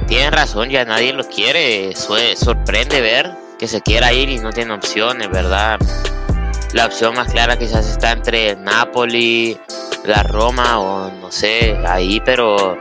tienen 0.06 0.32
razón, 0.32 0.68
ya 0.68 0.84
nadie 0.84 1.12
lo 1.12 1.24
quiere. 1.24 1.94
sorprende 1.94 3.00
ver 3.00 3.30
que 3.58 3.66
se 3.66 3.80
quiera 3.80 4.12
ir 4.12 4.28
y 4.28 4.38
no 4.38 4.52
tiene 4.52 4.74
opciones, 4.74 5.30
¿verdad? 5.30 5.78
La 6.72 6.86
opción 6.86 7.14
más 7.14 7.32
clara 7.32 7.58
quizás 7.58 7.88
está 7.88 8.12
entre 8.12 8.54
Napoli, 8.56 9.58
la 10.04 10.22
Roma 10.22 10.78
o 10.78 11.10
no 11.10 11.32
sé, 11.32 11.76
ahí, 11.86 12.20
pero 12.24 12.78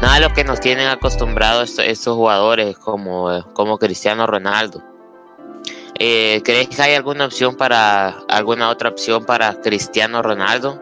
nada 0.00 0.14
de 0.14 0.20
lo 0.20 0.32
que 0.32 0.44
nos 0.44 0.60
tienen 0.60 0.88
acostumbrados 0.88 1.78
estos, 1.78 2.16
jugadores 2.16 2.78
como, 2.78 3.44
como 3.52 3.78
Cristiano 3.78 4.26
Ronaldo. 4.26 4.82
Eh, 5.98 6.40
¿Crees 6.44 6.68
que 6.68 6.80
hay 6.80 6.94
alguna 6.94 7.26
opción 7.26 7.56
para 7.56 8.20
alguna 8.28 8.70
otra 8.70 8.88
opción 8.88 9.24
para 9.24 9.60
Cristiano 9.60 10.22
Ronaldo? 10.22 10.80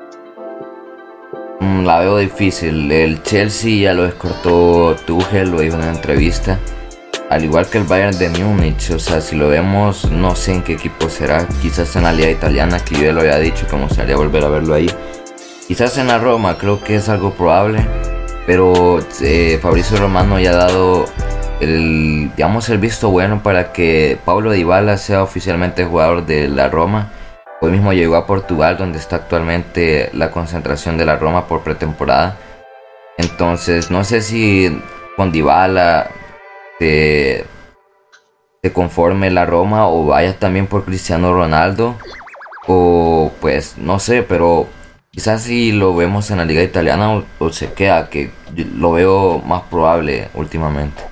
Mm, 1.59 1.85
la 1.85 1.99
veo 1.99 2.19
difícil. 2.19 2.91
El 2.93 3.23
Chelsea 3.25 3.83
ya 3.83 3.95
lo 3.95 4.05
descortó 4.05 4.95
Tuchel, 5.07 5.51
lo 5.51 5.61
dijo 5.61 5.75
en 5.75 5.83
una 5.83 5.91
entrevista. 5.91 6.59
Al 7.31 7.45
igual 7.45 7.67
que 7.67 7.79
el 7.79 7.85
Bayern 7.85 8.17
de 8.17 8.31
Múnich, 8.31 8.91
o 8.91 8.99
sea, 8.99 9.21
si 9.21 9.37
lo 9.37 9.49
vemos, 9.49 10.05
no 10.11 10.35
sé 10.35 10.53
en 10.55 10.63
qué 10.63 10.75
equipo 10.75 11.09
será. 11.11 11.47
Quizás 11.61 11.95
en 11.97 12.05
la 12.05 12.13
liga 12.13 12.31
italiana, 12.31 12.83
que 12.83 12.95
yo 12.95 13.03
ya 13.03 13.13
lo 13.13 13.21
había 13.21 13.39
dicho 13.39 13.67
que 13.67 13.77
me 13.77 13.83
gustaría 13.83 14.17
volver 14.17 14.45
a 14.45 14.49
verlo 14.49 14.75
ahí. 14.75 14.91
Quizás 15.67 15.99
en 15.99 16.07
la 16.07 16.19
Roma, 16.19 16.57
creo 16.57 16.83
que 16.83 16.95
es 16.95 17.09
algo 17.09 17.35
probable 17.35 17.85
pero 18.49 18.99
eh, 19.21 19.59
Fabricio 19.61 19.99
Romano 19.99 20.40
ya 20.40 20.52
ha 20.52 20.57
dado 20.57 21.05
el, 21.61 22.31
el 22.35 22.78
visto 22.78 23.11
bueno 23.11 23.43
para 23.43 23.75
que 23.75 24.17
Pablo 24.25 24.52
Dybala 24.52 24.97
sea 24.97 25.23
oficialmente 25.23 25.85
jugador 25.85 26.25
de 26.25 26.49
la 26.49 26.69
Roma. 26.69 27.12
Hoy 27.61 27.73
mismo 27.73 27.93
llegó 27.93 28.17
a 28.17 28.26
Portugal, 28.26 28.78
donde 28.78 28.99
está 28.99 29.17
actualmente 29.17 30.09
la 30.14 30.31
concentración 30.31 30.97
de 30.97 31.05
la 31.05 31.17
Roma 31.17 31.47
por 31.47 31.61
pretemporada. 31.61 32.38
Entonces, 33.19 33.90
no 33.90 34.02
sé 34.02 34.23
si 34.23 34.81
con 35.14 35.31
Dybala 35.31 36.09
se, 36.78 37.45
se 38.62 38.73
conforme 38.73 39.31
la 39.31 39.45
Roma 39.45 39.88
o 39.88 40.07
vaya 40.07 40.38
también 40.38 40.69
por 40.69 40.87
Cristiano 40.87 41.35
Ronaldo. 41.35 41.97
O 42.67 43.31
pues 43.43 43.76
no 43.76 43.99
sé, 43.99 44.23
pero 44.23 44.69
quizás 45.11 45.43
si 45.43 45.73
lo 45.73 45.95
vemos 45.95 46.31
en 46.31 46.38
la 46.38 46.45
liga 46.45 46.62
italiana 46.62 47.25
o, 47.38 47.53
se 47.53 47.73
queda, 47.73 48.09
que 48.09 48.31
lo 48.55 48.93
veo 48.93 49.41
más 49.41 49.62
probable 49.62 50.29
últimamente. 50.35 51.03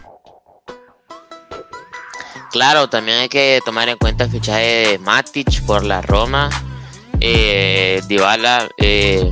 Claro, 2.50 2.88
también 2.88 3.18
hay 3.18 3.28
que 3.28 3.60
tomar 3.64 3.88
en 3.88 3.98
cuenta 3.98 4.24
el 4.24 4.30
fichaje 4.30 4.88
de 4.88 4.98
Matic 4.98 5.62
por 5.66 5.84
la 5.84 6.00
Roma. 6.00 6.48
Eh, 7.20 8.00
Dybala, 8.08 8.68
eh, 8.78 9.30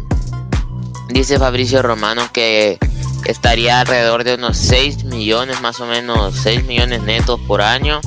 dice 1.08 1.38
Fabricio 1.38 1.82
Romano 1.82 2.28
que 2.32 2.78
estaría 3.24 3.80
alrededor 3.80 4.24
de 4.24 4.34
unos 4.34 4.56
6 4.58 5.04
millones, 5.04 5.60
más 5.60 5.80
o 5.80 5.86
menos 5.86 6.34
6 6.36 6.64
millones 6.64 7.02
netos 7.02 7.40
por 7.46 7.62
año. 7.62 8.00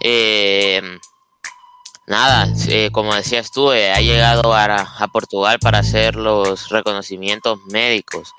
Eh, 0.00 0.95
nada, 2.06 2.48
eh, 2.68 2.90
como 2.92 3.14
decías 3.14 3.50
tú, 3.50 3.72
eh, 3.72 3.92
ha 3.92 4.00
llegado 4.00 4.54
a, 4.54 5.08
Portugal 5.12 5.58
para 5.60 5.78
hacer 5.78 6.16
los 6.16 6.68
reconocimientos 6.68 7.58
médicos. 7.70 8.32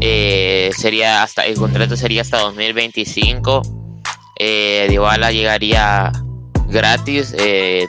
sería 0.00 1.22
hasta 1.22 1.44
el 1.44 1.56
contrato 1.56 1.96
sería 1.96 2.22
hasta 2.22 2.38
2025. 2.38 3.62
Eh, 4.38 4.86
llegaría 5.32 6.12
gratis, 6.68 7.34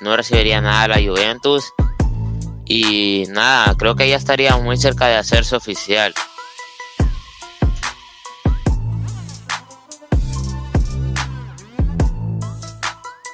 no 0.02 0.18
recibiría 0.18 0.62
nada 0.62 0.84
a 0.84 0.88
la 0.88 0.96
Juventus 0.98 1.72
y 2.66 3.26
nada, 3.30 3.76
creo 3.78 3.96
que 3.96 4.10
ya 4.10 4.16
estaría 4.16 4.56
muy 4.58 4.78
cerca 4.78 5.08
de 5.08 5.18
hacerse 5.18 5.56
oficial. 5.56 6.14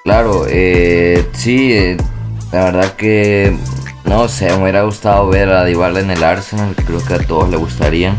Claro, 0.07 0.45
eh, 0.47 1.27
sí, 1.33 1.73
eh, 1.73 1.97
la 2.53 2.63
verdad 2.63 2.95
que 2.95 3.57
no 4.05 4.29
sé, 4.29 4.47
me 4.55 4.61
hubiera 4.61 4.83
gustado 4.83 5.27
ver 5.27 5.49
a 5.49 5.65
Dybala 5.65 5.99
en 5.99 6.09
el 6.09 6.23
Arsenal, 6.23 6.73
creo 6.77 7.03
que 7.03 7.15
a 7.15 7.19
todos 7.19 7.49
le 7.49 7.57
gustaría. 7.57 8.15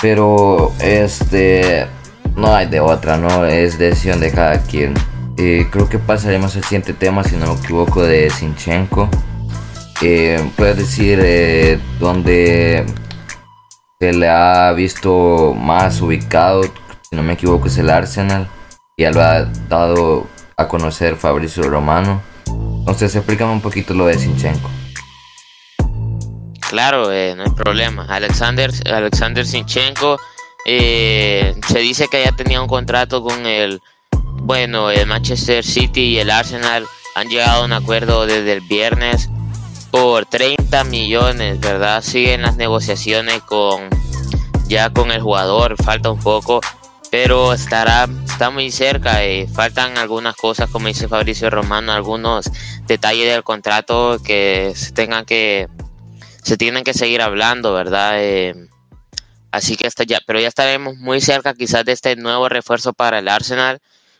Pero 0.00 0.70
este 0.78 1.88
no 2.36 2.54
hay 2.54 2.68
de 2.68 2.78
otra, 2.78 3.16
no 3.16 3.44
es 3.44 3.78
decisión 3.78 4.20
de 4.20 4.30
cada 4.30 4.62
quien. 4.62 4.94
Eh, 5.38 5.66
creo 5.72 5.88
que 5.88 5.98
pasaremos 5.98 6.54
al 6.54 6.62
siguiente 6.62 6.92
tema, 6.92 7.24
si 7.24 7.34
no 7.34 7.52
me 7.52 7.60
equivoco, 7.60 8.04
de 8.04 8.30
Sinchenko. 8.30 9.08
Eh, 10.02 10.40
puedes 10.56 10.76
decir 10.76 11.80
dónde 11.98 12.86
se 13.98 14.12
le 14.12 14.28
ha 14.28 14.70
visto 14.70 15.52
más 15.52 16.00
ubicado, 16.00 16.62
si 16.62 17.16
no 17.16 17.24
me 17.24 17.32
equivoco, 17.32 17.66
es 17.66 17.76
el 17.78 17.90
Arsenal. 17.90 18.48
Ya 18.96 19.10
lo 19.10 19.20
ha 19.20 19.46
dado 19.68 20.32
a 20.56 20.68
conocer 20.68 21.16
Fabricio 21.16 21.64
Romano. 21.64 22.22
Entonces, 22.46 23.14
explícame 23.16 23.52
un 23.52 23.60
poquito 23.60 23.94
lo 23.94 24.06
de 24.06 24.18
Sinchenko. 24.18 24.70
Claro, 26.68 27.12
eh, 27.12 27.34
no 27.36 27.44
hay 27.44 27.50
problema. 27.50 28.06
Alexander, 28.08 28.70
Alexander 28.86 29.46
Sinchenko 29.46 30.18
eh, 30.66 31.54
se 31.68 31.78
dice 31.78 32.08
que 32.08 32.24
ya 32.24 32.32
tenía 32.32 32.60
un 32.60 32.68
contrato 32.68 33.22
con 33.22 33.46
el, 33.46 33.80
bueno, 34.42 34.90
el 34.90 35.06
Manchester 35.06 35.64
City 35.64 36.00
y 36.00 36.18
el 36.18 36.30
Arsenal 36.30 36.86
han 37.14 37.28
llegado 37.28 37.62
a 37.62 37.64
un 37.64 37.72
acuerdo 37.72 38.26
desde 38.26 38.52
el 38.52 38.60
viernes 38.62 39.28
por 39.90 40.26
30 40.26 40.84
millones, 40.84 41.60
¿verdad? 41.60 42.02
Siguen 42.02 42.42
las 42.42 42.56
negociaciones 42.56 43.40
con 43.42 43.88
ya 44.66 44.90
con 44.90 45.10
el 45.10 45.20
jugador, 45.20 45.76
falta 45.82 46.10
un 46.10 46.18
poco, 46.18 46.60
pero 47.14 47.52
estará 47.52 48.08
está 48.26 48.50
muy 48.50 48.72
cerca. 48.72 49.22
Eh, 49.24 49.46
faltan 49.46 49.96
algunas 49.98 50.34
cosas, 50.34 50.68
como 50.68 50.88
dice 50.88 51.06
Fabricio 51.06 51.48
Romano, 51.48 51.92
algunos 51.92 52.50
detalles 52.88 53.30
del 53.30 53.44
contrato 53.44 54.18
que 54.18 54.72
se 54.74 54.90
tengan 54.90 55.24
que 55.24 55.68
se 56.42 56.56
tienen 56.56 56.82
que 56.82 56.92
seguir 56.92 57.22
hablando, 57.22 57.72
¿verdad? 57.72 58.14
Eh, 58.16 58.68
así 59.52 59.76
que 59.76 59.86
está 59.86 60.02
ya, 60.02 60.18
pero 60.26 60.40
ya 60.40 60.48
estaremos 60.48 60.96
muy 60.96 61.20
cerca 61.20 61.54
quizás 61.54 61.84
de 61.84 61.92
este 61.92 62.16
nuevo 62.16 62.48
refuerzo 62.48 62.92
para 62.92 63.20
el 63.20 63.28
Arsenal, 63.28 63.78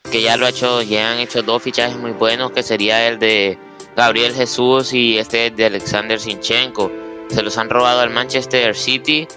que 0.09 0.21
ya 0.21 0.37
lo 0.37 0.45
ha 0.45 0.49
hecho, 0.51 0.81
ya 0.81 1.11
han 1.11 1.19
hecho 1.19 1.43
dos 1.43 1.61
fichajes 1.63 1.97
muy 1.97 2.11
buenos, 2.11 2.51
que 2.51 2.63
sería 2.63 3.05
el 3.09 3.19
de 3.19 3.59
Gabriel 3.97 4.33
Jesús 4.33 4.93
y 4.93 5.17
este 5.17 5.51
de 5.51 5.65
Alexander 5.65 6.17
Sinchenko. 6.17 6.89
Se 7.29 7.41
los 7.41 7.57
han 7.57 7.69
robado 7.69 7.99
al 7.99 8.11
Manchester 8.11 8.73
City 8.73 9.27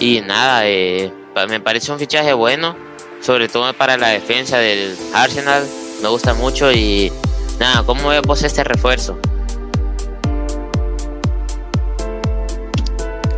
y 0.00 0.20
nada, 0.20 0.66
eh, 0.66 1.12
me 1.48 1.60
parece 1.60 1.92
un 1.92 2.00
fichaje 2.00 2.32
bueno 2.32 2.92
sobre 3.24 3.48
todo 3.48 3.72
para 3.72 3.96
la 3.96 4.08
defensa 4.08 4.58
del 4.58 4.94
Arsenal. 5.14 5.64
Me 6.02 6.08
gusta 6.08 6.34
mucho 6.34 6.70
y 6.70 7.10
nada, 7.58 7.82
¿cómo 7.82 8.08
vemos 8.08 8.42
este 8.42 8.62
refuerzo? 8.62 9.18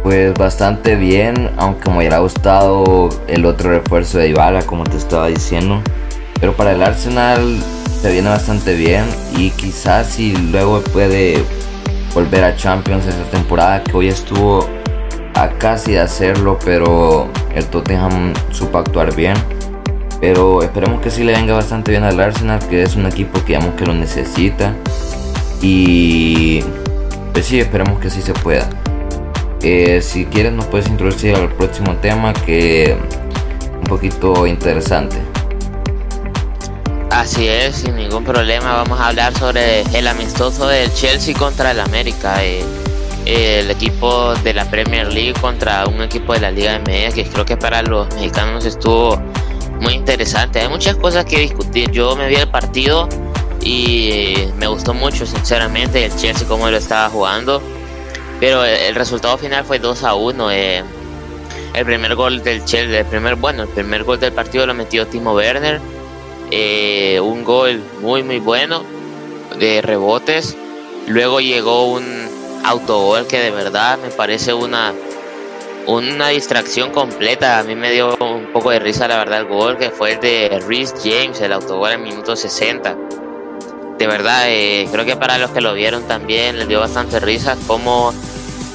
Pues 0.03 0.35
bastante 0.35 0.97
bien, 0.97 1.53
aunque 1.57 1.89
me 1.91 1.99
hubiera 1.99 2.19
gustado 2.19 3.09
el 3.29 3.47
otro 3.47 3.71
refuerzo 3.71 4.19
de 4.19 4.29
Ibala, 4.29 4.63
como 4.63 4.83
te 4.85 4.97
estaba 4.97 5.29
diciendo. 5.29 5.81
Pero 6.41 6.53
para 6.55 6.73
el 6.73 6.83
Arsenal 6.83 7.63
se 8.03 8.11
viene 8.11 8.29
bastante 8.29 8.75
bien 8.75 9.05
y 9.37 9.51
quizás 9.51 10.09
si 10.09 10.37
luego 10.37 10.81
puede 10.81 11.45
volver 12.13 12.43
a 12.43 12.57
Champions 12.57 13.07
esa 13.07 13.23
temporada 13.31 13.85
que 13.85 13.97
hoy 13.97 14.09
estuvo 14.09 14.69
a 15.35 15.49
casi 15.59 15.93
de 15.93 16.01
hacerlo, 16.01 16.59
pero 16.65 17.29
el 17.55 17.67
Tottenham 17.67 18.33
supo 18.51 18.79
actuar 18.79 19.15
bien. 19.15 19.37
Pero 20.21 20.63
esperemos 20.63 21.01
que 21.01 21.11
sí 21.11 21.25
le 21.25 21.33
venga 21.33 21.55
bastante 21.55 21.91
bien 21.91 22.05
al 22.05 22.19
Arsenal, 22.19 22.61
que 22.69 22.83
es 22.83 22.97
un 22.97 23.07
equipo 23.07 23.41
que 23.41 23.55
digamos 23.55 23.75
que 23.75 23.87
lo 23.87 23.95
necesita. 23.95 24.75
Y 25.61 26.63
pues 27.33 27.47
sí, 27.47 27.61
esperemos 27.61 28.01
que 28.01 28.11
sí 28.11 28.23
se 28.23 28.33
pueda. 28.33 28.69
Eh, 29.63 30.01
si 30.03 30.27
quieres 30.27 30.53
nos 30.53 30.67
puedes 30.67 30.89
introducir 30.89 31.35
al 31.35 31.49
próximo 31.51 31.95
tema 31.97 32.33
que 32.33 32.97
un 33.79 33.85
poquito 33.85 34.47
interesante. 34.47 35.17
Así 37.11 37.49
es, 37.49 37.77
sin 37.77 37.97
ningún 37.97 38.25
problema 38.25 38.75
vamos 38.75 39.01
a 39.01 39.09
hablar 39.09 39.37
sobre 39.39 39.81
el 39.81 40.07
amistoso 40.07 40.69
del 40.69 40.93
Chelsea 40.93 41.35
contra 41.35 41.71
el 41.71 41.81
América. 41.81 42.45
Eh, 42.45 42.63
el 43.27 43.71
equipo 43.71 44.35
de 44.37 44.55
la 44.55 44.65
Premier 44.71 45.13
League 45.13 45.35
contra 45.41 45.87
un 45.87 46.01
equipo 46.01 46.33
de 46.33 46.41
la 46.41 46.51
Liga 46.51 46.79
de 46.79 47.11
que 47.13 47.25
creo 47.25 47.45
que 47.45 47.57
para 47.57 47.83
los 47.83 48.07
mexicanos 48.15 48.65
estuvo 48.65 49.21
muy 49.87 49.95
interesante. 49.95 50.61
Hay 50.61 50.69
muchas 50.69 50.97
cosas 50.97 51.25
que 51.25 51.39
discutir. 51.39 51.93
Yo 51.93 52.17
me 52.17 52.27
vi 52.27 52.35
el 52.35 52.49
partido 52.49 53.09
y 53.63 54.35
me 54.59 54.67
gustó 54.67 54.93
mucho, 54.93 55.25
sinceramente, 55.27 56.05
el 56.05 56.17
Chelsea 56.17 56.47
como 56.49 56.69
lo 56.69 56.77
estaba 56.77 57.09
jugando. 57.09 57.63
Pero 58.41 58.65
el 58.65 58.97
resultado 58.97 59.39
final 59.39 59.65
fue 59.65 59.79
2 59.79 60.03
a 60.03 60.15
1. 60.15 60.51
Eh, 60.51 60.83
el 61.73 61.85
primer 61.85 62.17
gol 62.17 62.43
del 62.43 62.65
Chelsea, 62.65 62.99
el 62.99 63.07
primer, 63.07 63.37
bueno, 63.37 63.63
el 63.63 63.69
primer 63.69 64.03
gol 64.03 64.19
del 64.19 64.33
partido 64.33 64.67
lo 64.67 64.75
metió 64.75 65.07
Timo 65.07 65.35
Werner. 65.35 65.81
Eh, 66.51 67.21
un 67.21 67.45
gol 67.45 67.81
muy 68.03 68.25
muy 68.25 68.41
bueno 68.41 68.83
de 69.57 69.83
rebotes. 69.83 70.57
Luego 71.07 71.41
llegó 71.41 71.93
un 71.93 72.29
autogol 72.65 73.29
que 73.29 73.39
de 73.39 73.53
verdad 73.53 73.99
me 74.03 74.09
parece 74.09 74.53
una 74.53 74.93
una 75.87 76.29
distracción 76.29 76.91
completa. 76.91 77.59
A 77.59 77.63
mí 77.63 77.75
me 77.75 77.91
dio 77.91 78.17
un 78.17 78.53
poco 78.53 78.71
de 78.71 78.79
risa, 78.79 79.09
la 79.09 79.19
verdad, 79.19 79.41
el 79.41 79.47
gol 79.47 79.79
que 79.79 79.91
fue 79.91 80.13
el 80.13 80.21
de 80.21 80.61
Rhys 80.67 80.95
James, 81.03 81.41
el 81.41 81.53
autogol 81.53 81.93
en 81.93 82.03
minuto 82.03 82.37
60. 82.37 82.97
De 83.99 84.07
verdad, 84.07 84.45
eh, 84.49 84.89
creo 84.93 85.05
que 85.05 85.17
para 85.17 85.39
los 85.39 85.51
que 85.51 85.61
lo 85.61 85.73
vieron 85.73 86.03
también 86.07 86.59
les 86.59 86.69
dio 86.69 86.81
bastante 86.81 87.19
risa 87.19 87.57
como 87.67 88.13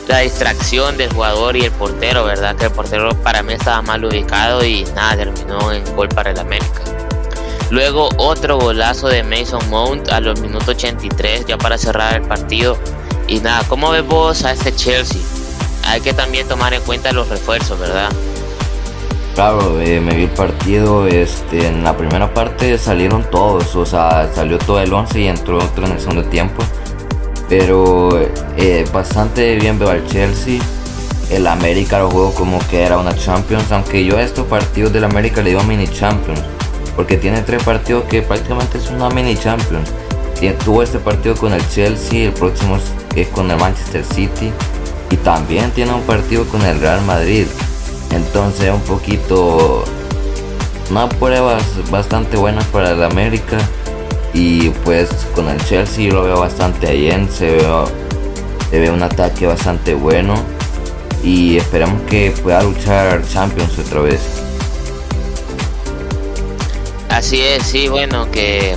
la 0.07 0.19
distracción 0.19 0.97
del 0.97 1.13
jugador 1.13 1.55
y 1.55 1.65
el 1.65 1.71
portero, 1.71 2.25
¿verdad? 2.25 2.55
Que 2.55 2.65
el 2.65 2.71
portero 2.71 3.13
para 3.21 3.43
mí 3.43 3.53
estaba 3.53 3.81
mal 3.81 4.03
ubicado 4.03 4.65
y 4.65 4.83
nada, 4.95 5.17
terminó 5.17 5.71
en 5.71 5.83
gol 5.95 6.09
para 6.09 6.31
el 6.31 6.39
América. 6.39 6.81
Luego 7.69 8.09
otro 8.17 8.57
golazo 8.57 9.07
de 9.07 9.23
Mason 9.23 9.69
Mount 9.69 10.09
a 10.09 10.19
los 10.19 10.41
minutos 10.41 10.69
83 10.69 11.45
ya 11.45 11.57
para 11.57 11.77
cerrar 11.77 12.15
el 12.15 12.27
partido. 12.27 12.77
Y 13.27 13.39
nada, 13.39 13.63
¿cómo 13.69 13.91
ves 13.91 14.05
vos 14.05 14.43
a 14.43 14.51
este 14.51 14.75
Chelsea? 14.75 15.21
Hay 15.85 16.01
que 16.01 16.13
también 16.13 16.47
tomar 16.47 16.73
en 16.73 16.81
cuenta 16.81 17.11
los 17.11 17.29
refuerzos, 17.29 17.79
¿verdad? 17.79 18.09
Claro, 19.35 19.79
eh, 19.79 20.01
me 20.01 20.13
vi 20.13 20.23
el 20.23 20.29
partido, 20.29 21.07
este, 21.07 21.67
en 21.67 21.83
la 21.83 21.95
primera 21.95 22.33
parte 22.33 22.77
salieron 22.77 23.23
todos, 23.31 23.75
o 23.75 23.85
sea, 23.85 24.29
salió 24.33 24.57
todo 24.57 24.81
el 24.81 24.91
11 24.91 25.21
y 25.21 25.27
entró 25.27 25.57
otro 25.57 25.85
en 25.85 25.93
el 25.93 25.99
segundo 25.99 26.25
tiempo. 26.25 26.61
Pero 27.47 28.19
eh, 28.57 28.85
bastante 28.93 29.55
bien 29.55 29.79
veo 29.79 29.89
al 29.89 30.05
Chelsea. 30.07 30.59
El 31.29 31.47
América 31.47 31.99
lo 31.99 32.09
juego 32.09 32.33
como 32.33 32.59
que 32.67 32.81
era 32.81 32.97
una 32.97 33.15
Champions, 33.15 33.71
aunque 33.71 34.03
yo 34.03 34.17
a 34.17 34.21
estos 34.21 34.47
partidos 34.47 34.91
del 34.91 35.05
América 35.05 35.41
le 35.41 35.51
digo 35.51 35.63
mini 35.63 35.87
Champions, 35.87 36.41
porque 36.97 37.15
tiene 37.15 37.41
tres 37.41 37.63
partidos 37.63 38.03
que 38.05 38.21
prácticamente 38.21 38.77
es 38.77 38.89
una 38.89 39.09
mini 39.09 39.37
Champions. 39.37 39.89
Tuvo 40.65 40.81
este 40.81 40.97
partido 40.97 41.35
con 41.35 41.53
el 41.53 41.61
Chelsea, 41.69 42.25
el 42.25 42.33
próximo 42.33 42.77
es 43.15 43.27
con 43.27 43.49
el 43.49 43.57
Manchester 43.57 44.03
City 44.03 44.51
y 45.11 45.17
también 45.17 45.71
tiene 45.71 45.93
un 45.93 46.01
partido 46.01 46.45
con 46.45 46.61
el 46.63 46.79
Real 46.79 47.01
Madrid. 47.01 47.45
Entonces 48.11 48.71
un 48.73 48.81
poquito 48.81 49.83
una 50.89 51.07
pruebas 51.07 51.63
bastante 51.89 52.35
buenas 52.35 52.65
para 52.65 52.91
el 52.91 53.03
América 53.03 53.57
y 54.33 54.69
pues 54.83 55.09
con 55.35 55.47
el 55.47 55.63
Chelsea 55.65 56.11
lo 56.11 56.23
veo 56.23 56.39
bastante 56.39 56.93
bien, 56.93 57.29
se 57.29 57.57
ve, 58.71 58.89
un 58.89 59.03
ataque 59.03 59.47
bastante 59.47 59.93
bueno 59.93 60.33
y 61.23 61.57
esperamos 61.57 62.01
que 62.09 62.33
pueda 62.43 62.61
luchar 62.63 63.21
Champions 63.31 63.77
otra 63.79 64.01
vez. 64.01 64.21
Así 67.09 67.41
es, 67.41 67.63
sí, 67.63 67.87
bueno, 67.87 68.29
que 68.31 68.75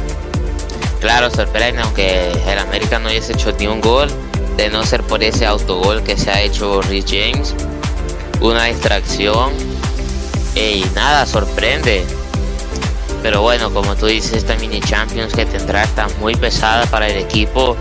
claro, 1.00 1.30
sorprende, 1.30 1.82
aunque 1.82 2.30
el 2.46 2.58
América 2.58 2.98
no 2.98 3.08
hubiese 3.08 3.32
hecho 3.32 3.52
ni 3.58 3.66
un 3.66 3.80
gol, 3.80 4.08
de 4.56 4.70
no 4.70 4.84
ser 4.84 5.02
por 5.02 5.22
ese 5.22 5.46
autogol 5.46 6.02
que 6.02 6.16
se 6.16 6.30
ha 6.30 6.40
hecho 6.40 6.80
Rich 6.82 7.10
James, 7.10 7.54
una 8.40 8.64
distracción 8.64 9.52
y 10.54 10.84
nada, 10.94 11.26
sorprende. 11.26 12.04
Pero 13.22 13.40
bueno, 13.40 13.72
como 13.72 13.96
tú 13.96 14.06
dices, 14.06 14.34
esta 14.34 14.54
mini 14.56 14.80
Champions 14.80 15.32
que 15.32 15.46
tendrá 15.46 15.84
está 15.84 16.08
muy 16.20 16.34
pesada 16.34 16.84
para 16.86 17.08
el 17.08 17.16
equipo, 17.16 17.76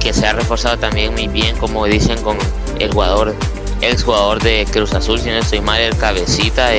que 0.00 0.12
se 0.12 0.26
ha 0.26 0.32
reforzado 0.32 0.76
también 0.78 1.12
muy 1.12 1.28
bien, 1.28 1.56
como 1.56 1.86
dicen, 1.86 2.20
con 2.22 2.36
el 2.80 2.92
jugador, 2.92 3.34
ex 3.80 4.02
jugador 4.02 4.42
de 4.42 4.66
Cruz 4.72 4.92
Azul, 4.92 5.20
si 5.20 5.28
no 5.30 5.36
estoy 5.36 5.60
mal, 5.60 5.80
el 5.80 5.96
cabecita, 5.96 6.70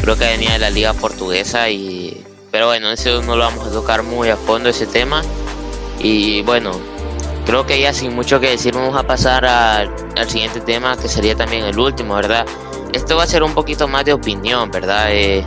creo 0.00 0.16
que 0.16 0.24
venía 0.24 0.52
de 0.52 0.58
la 0.58 0.70
liga 0.70 0.94
portuguesa 0.94 1.68
y... 1.68 2.24
Pero 2.50 2.68
bueno, 2.68 2.90
eso 2.90 3.22
no 3.22 3.36
lo 3.36 3.44
vamos 3.44 3.66
a 3.66 3.70
tocar 3.70 4.02
muy 4.02 4.30
a 4.30 4.36
fondo 4.38 4.70
ese 4.70 4.86
tema. 4.86 5.22
Y 6.00 6.40
bueno, 6.42 6.70
creo 7.48 7.64
que 7.64 7.80
ya 7.80 7.94
sin 7.94 8.14
mucho 8.14 8.40
que 8.40 8.50
decir 8.50 8.74
vamos 8.74 8.94
a 8.94 9.04
pasar 9.04 9.46
al, 9.46 9.90
siguiente 10.28 10.60
tema 10.60 10.98
que 10.98 11.08
sería 11.08 11.34
también 11.34 11.64
el 11.64 11.78
último, 11.78 12.14
¿verdad? 12.14 12.44
esto 12.92 13.16
va 13.16 13.22
a 13.22 13.26
ser 13.26 13.42
un 13.42 13.54
poquito 13.54 13.88
más 13.88 14.04
de 14.04 14.12
opinión, 14.12 14.70
¿verdad? 14.70 15.06
Eh, 15.10 15.42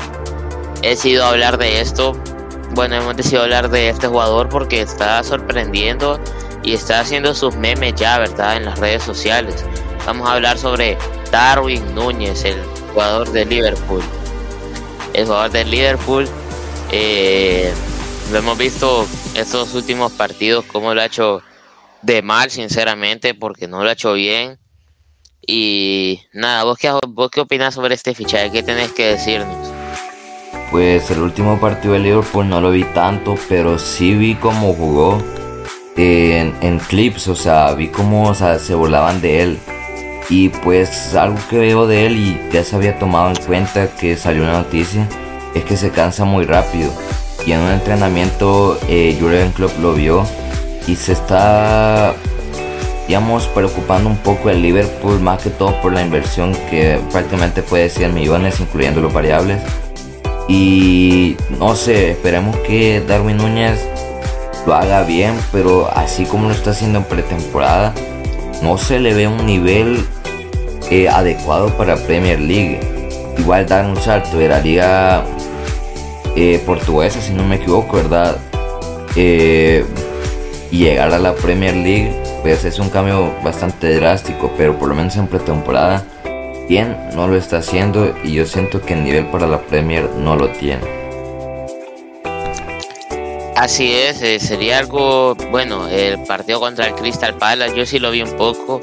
he 0.81 0.89
decidido 0.89 1.25
hablar 1.25 1.59
de 1.59 1.79
esto. 1.79 2.13
Bueno, 2.71 2.95
hemos 2.95 3.15
decidido 3.15 3.43
hablar 3.43 3.69
de 3.69 3.89
este 3.89 4.07
jugador 4.07 4.49
porque 4.49 4.81
está 4.81 5.23
sorprendiendo 5.23 6.19
y 6.63 6.73
está 6.73 7.01
haciendo 7.01 7.35
sus 7.35 7.55
memes 7.55 7.93
ya, 7.93 8.17
¿verdad? 8.17 8.57
En 8.57 8.65
las 8.65 8.79
redes 8.79 9.03
sociales. 9.03 9.63
Vamos 10.07 10.27
a 10.27 10.33
hablar 10.33 10.57
sobre 10.57 10.97
Darwin 11.31 11.93
Núñez, 11.93 12.45
el 12.45 12.63
jugador 12.93 13.29
de 13.31 13.45
Liverpool. 13.45 14.01
El 15.13 15.25
jugador 15.25 15.51
de 15.51 15.65
Liverpool. 15.65 16.27
Eh, 16.91 17.71
lo 18.31 18.39
hemos 18.39 18.57
visto 18.57 19.05
estos 19.35 19.75
últimos 19.75 20.11
partidos, 20.13 20.65
cómo 20.65 20.95
lo 20.95 21.01
ha 21.01 21.05
hecho 21.05 21.43
de 22.01 22.21
mal, 22.21 22.49
sinceramente, 22.49 23.33
porque 23.33 23.67
no 23.67 23.83
lo 23.83 23.89
ha 23.89 23.93
hecho 23.93 24.13
bien. 24.13 24.59
Y 25.45 26.21
nada, 26.33 26.63
¿vos 26.63 26.77
qué, 26.77 26.91
vos 27.07 27.31
qué 27.31 27.41
opinas 27.41 27.73
sobre 27.73 27.95
este 27.95 28.13
fichaje? 28.13 28.51
¿Qué 28.51 28.63
tenés 28.63 28.91
que 28.91 29.07
decirnos? 29.07 29.71
Pues 30.69 31.09
el 31.11 31.19
último 31.19 31.59
partido 31.59 31.95
de 31.95 31.99
Liverpool 31.99 32.47
no 32.47 32.61
lo 32.61 32.71
vi 32.71 32.83
tanto, 32.85 33.35
pero 33.49 33.77
sí 33.77 34.13
vi 34.13 34.35
cómo 34.35 34.73
jugó 34.73 35.21
en, 35.97 36.79
clips, 36.79 37.27
o 37.27 37.35
sea, 37.35 37.73
vi 37.73 37.89
cómo 37.89 38.33
se 38.33 38.75
burlaban 38.75 39.21
de 39.21 39.41
él. 39.41 39.59
Y 40.29 40.49
pues 40.49 41.13
algo 41.15 41.37
que 41.49 41.57
veo 41.57 41.87
de 41.87 42.05
él 42.05 42.15
y 42.15 42.41
ya 42.53 42.63
se 42.63 42.75
había 42.75 42.97
tomado 42.97 43.29
en 43.29 43.35
cuenta 43.35 43.93
que 43.95 44.15
salió 44.15 44.43
una 44.43 44.53
noticia, 44.53 45.07
es 45.53 45.65
que 45.65 45.75
se 45.75 45.91
cansa 45.91 46.23
muy 46.23 46.45
rápido. 46.45 46.91
Y 47.45 47.51
en 47.51 47.59
un 47.59 47.71
entrenamiento 47.71 48.79
eh, 48.87 49.17
Jurgen 49.19 49.51
Klopp 49.51 49.77
lo 49.79 49.93
vio 49.93 50.25
y 50.87 50.95
se 50.95 51.13
está 51.13 52.15
digamos, 53.11 53.47
preocupando 53.47 54.09
un 54.09 54.15
poco 54.15 54.49
el 54.49 54.61
Liverpool, 54.61 55.19
más 55.19 55.41
que 55.41 55.49
todo 55.49 55.75
por 55.81 55.91
la 55.91 56.01
inversión 56.01 56.55
que 56.69 56.97
prácticamente 57.11 57.61
fue 57.61 57.81
de 57.81 57.89
100 57.89 58.13
millones, 58.13 58.61
incluyendo 58.61 59.01
los 59.01 59.11
variables. 59.11 59.61
Y 60.47 61.35
no 61.59 61.75
sé, 61.75 62.11
esperemos 62.11 62.55
que 62.59 63.03
Darwin 63.05 63.35
Núñez 63.35 63.85
lo 64.65 64.75
haga 64.75 65.03
bien, 65.03 65.33
pero 65.51 65.89
así 65.93 66.23
como 66.23 66.47
lo 66.47 66.53
está 66.53 66.71
haciendo 66.71 66.99
en 66.99 67.03
pretemporada, 67.03 67.93
no 68.61 68.77
se 68.77 68.97
le 68.97 69.13
ve 69.13 69.27
un 69.27 69.45
nivel 69.45 70.05
eh, 70.89 71.09
adecuado 71.09 71.75
para 71.77 71.97
Premier 71.97 72.39
League. 72.39 72.79
Igual 73.37 73.65
dar 73.67 73.85
un 73.85 73.97
salto 73.97 74.37
de 74.37 74.47
la 74.47 74.59
liga 74.59 75.25
eh, 76.37 76.63
portuguesa, 76.65 77.19
si 77.19 77.33
no 77.33 77.43
me 77.43 77.55
equivoco, 77.55 77.97
¿verdad? 77.97 78.37
Eh, 79.17 79.85
y 80.71 80.77
llegar 80.79 81.13
a 81.13 81.19
la 81.19 81.35
Premier 81.35 81.75
League 81.75 82.11
pues 82.41 82.65
es 82.65 82.79
un 82.79 82.89
cambio 82.89 83.33
bastante 83.43 83.93
drástico, 83.95 84.51
pero 84.57 84.77
por 84.79 84.89
lo 84.89 84.95
menos 84.95 85.15
en 85.17 85.27
pretemporada 85.27 86.03
bien 86.67 86.97
no 87.13 87.27
lo 87.27 87.35
está 87.35 87.57
haciendo 87.57 88.15
y 88.23 88.33
yo 88.33 88.45
siento 88.45 88.81
que 88.81 88.93
el 88.93 89.03
nivel 89.03 89.25
para 89.27 89.45
la 89.45 89.59
Premier 89.61 90.09
no 90.17 90.35
lo 90.35 90.49
tiene. 90.49 91.01
Así 93.55 93.93
es, 93.93 94.21
eh, 94.23 94.39
sería 94.39 94.79
algo, 94.79 95.35
bueno, 95.51 95.87
el 95.87 96.17
partido 96.23 96.59
contra 96.59 96.87
el 96.87 96.95
Crystal 96.95 97.35
Palace, 97.35 97.75
yo 97.75 97.85
sí 97.85 97.99
lo 97.99 98.09
vi 98.09 98.23
un 98.23 98.35
poco 98.35 98.81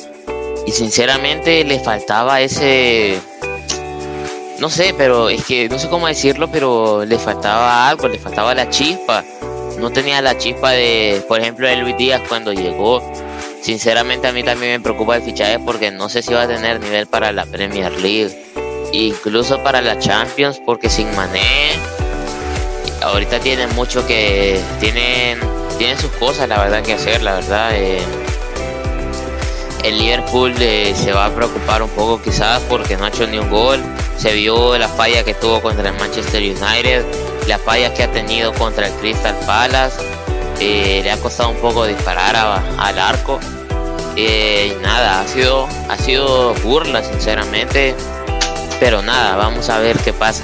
y 0.66 0.70
sinceramente 0.70 1.64
le 1.64 1.80
faltaba 1.80 2.40
ese, 2.40 3.18
no 4.60 4.68
sé, 4.68 4.94
pero 4.96 5.30
es 5.30 5.44
que 5.44 5.68
no 5.68 5.78
sé 5.78 5.88
cómo 5.88 6.06
decirlo, 6.06 6.48
pero 6.52 7.04
le 7.04 7.18
faltaba 7.18 7.88
algo, 7.88 8.06
le 8.06 8.18
faltaba 8.18 8.54
la 8.54 8.68
chispa. 8.68 9.24
No 9.78 9.90
tenía 9.90 10.20
la 10.20 10.36
chispa 10.36 10.72
de, 10.72 11.24
por 11.28 11.40
ejemplo, 11.40 11.68
de 11.68 11.76
Luis 11.76 11.96
Díaz 11.96 12.22
cuando 12.28 12.52
llegó 12.52 13.02
Sinceramente 13.60 14.28
a 14.28 14.32
mí 14.32 14.42
también 14.42 14.72
me 14.72 14.80
preocupa 14.80 15.16
el 15.16 15.22
fichaje 15.22 15.58
porque 15.58 15.90
no 15.90 16.08
sé 16.08 16.22
si 16.22 16.32
va 16.32 16.42
a 16.42 16.48
tener 16.48 16.80
nivel 16.80 17.06
para 17.06 17.32
la 17.32 17.44
Premier 17.44 17.92
League, 18.00 18.34
incluso 18.92 19.62
para 19.62 19.82
la 19.82 19.98
Champions, 19.98 20.60
porque 20.64 20.88
sin 20.88 21.14
Mané 21.16 21.72
ahorita 23.02 23.40
tienen 23.40 23.68
mucho 23.74 24.06
que 24.06 24.60
tienen 24.80 25.38
tienen 25.76 25.98
sus 25.98 26.10
cosas 26.12 26.48
la 26.48 26.58
verdad 26.60 26.82
que 26.82 26.94
hacer, 26.94 27.22
la 27.22 27.34
verdad. 27.34 27.70
Eh, 27.74 28.00
el 29.84 29.98
Liverpool 29.98 30.54
eh, 30.60 30.94
se 30.96 31.12
va 31.12 31.26
a 31.26 31.34
preocupar 31.34 31.82
un 31.82 31.90
poco 31.90 32.22
quizás 32.22 32.62
porque 32.68 32.96
no 32.96 33.04
ha 33.04 33.08
hecho 33.08 33.26
ni 33.26 33.38
un 33.38 33.50
gol. 33.50 33.80
Se 34.18 34.34
vio 34.34 34.76
la 34.76 34.88
falla 34.88 35.24
que 35.24 35.32
tuvo 35.32 35.62
contra 35.62 35.88
el 35.88 35.96
Manchester 35.96 36.42
United, 36.42 37.04
la 37.46 37.58
falla 37.58 37.94
que 37.94 38.02
ha 38.02 38.10
tenido 38.10 38.52
contra 38.52 38.88
el 38.88 38.92
Crystal 38.94 39.36
Palace 39.46 39.96
eh, 40.60 41.02
le 41.04 41.10
ha 41.12 41.16
costado 41.18 41.50
un 41.50 41.56
poco 41.58 41.86
disparar 41.86 42.34
al 42.36 42.98
arco. 42.98 43.38
Eh, 44.16 44.74
y 44.76 44.82
nada, 44.82 45.20
ha 45.20 45.28
sido, 45.28 45.68
ha 45.88 45.96
sido 45.96 46.52
burla, 46.64 47.02
sinceramente. 47.04 47.94
Pero 48.80 49.02
nada, 49.02 49.36
vamos 49.36 49.68
a 49.70 49.78
ver 49.78 49.96
qué 49.98 50.12
pasa. 50.12 50.42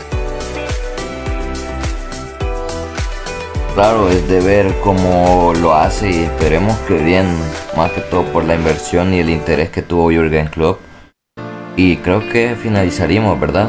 Claro, 3.75 4.09
es 4.09 4.29
de 4.29 4.41
ver 4.41 4.73
cómo 4.85 5.53
lo 5.61 5.75
hace 5.75 6.09
y 6.09 6.23
esperemos 6.23 6.79
que 6.87 6.95
bien, 6.95 7.27
más 7.77 7.91
que 7.91 8.03
todo 8.03 8.23
por 8.23 8.45
la 8.45 8.55
inversión 8.55 9.13
y 9.13 9.19
el 9.19 9.31
interés 9.31 9.71
que 9.71 9.83
tuvo 9.83 10.11
Jürgen 10.11 10.47
Klopp. 10.47 10.84
Y 11.77 11.97
creo 11.97 12.29
que 12.29 12.57
finalizaríamos, 12.61 13.39
¿verdad? 13.41 13.69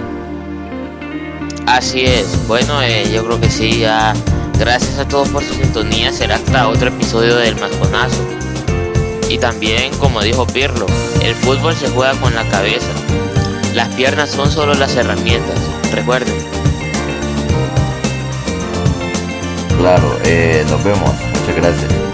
Así 1.66 2.02
es, 2.02 2.48
bueno, 2.48 2.82
eh, 2.82 3.10
yo 3.12 3.26
creo 3.26 3.42
que 3.42 3.50
sí, 3.50 3.80
ya 3.80 4.14
Gracias 4.60 4.98
a 4.98 5.08
todos 5.08 5.28
por 5.30 5.44
su 5.44 5.54
sintonía, 5.54 6.14
será 6.14 6.36
hasta 6.36 6.70
otro 6.70 6.88
episodio 6.88 7.36
del 7.36 7.58
Masconazo. 7.58 8.24
Y 9.30 9.38
también, 9.38 9.94
como 9.98 10.22
dijo 10.22 10.48
Pirlo, 10.48 10.86
el 11.22 11.36
fútbol 11.36 11.76
se 11.76 11.90
juega 11.90 12.14
con 12.22 12.34
la 12.34 12.48
cabeza. 12.48 12.88
Las 13.74 13.90
piernas 13.96 14.30
son 14.30 14.50
solo 14.50 14.74
las 14.74 14.96
herramientas, 14.96 15.60
recuerden. 15.92 16.36
Claro, 19.78 20.18
eh, 20.24 20.64
nos 20.70 20.84
vemos. 20.84 21.12
Muchas 21.42 21.56
gracias. 21.58 22.05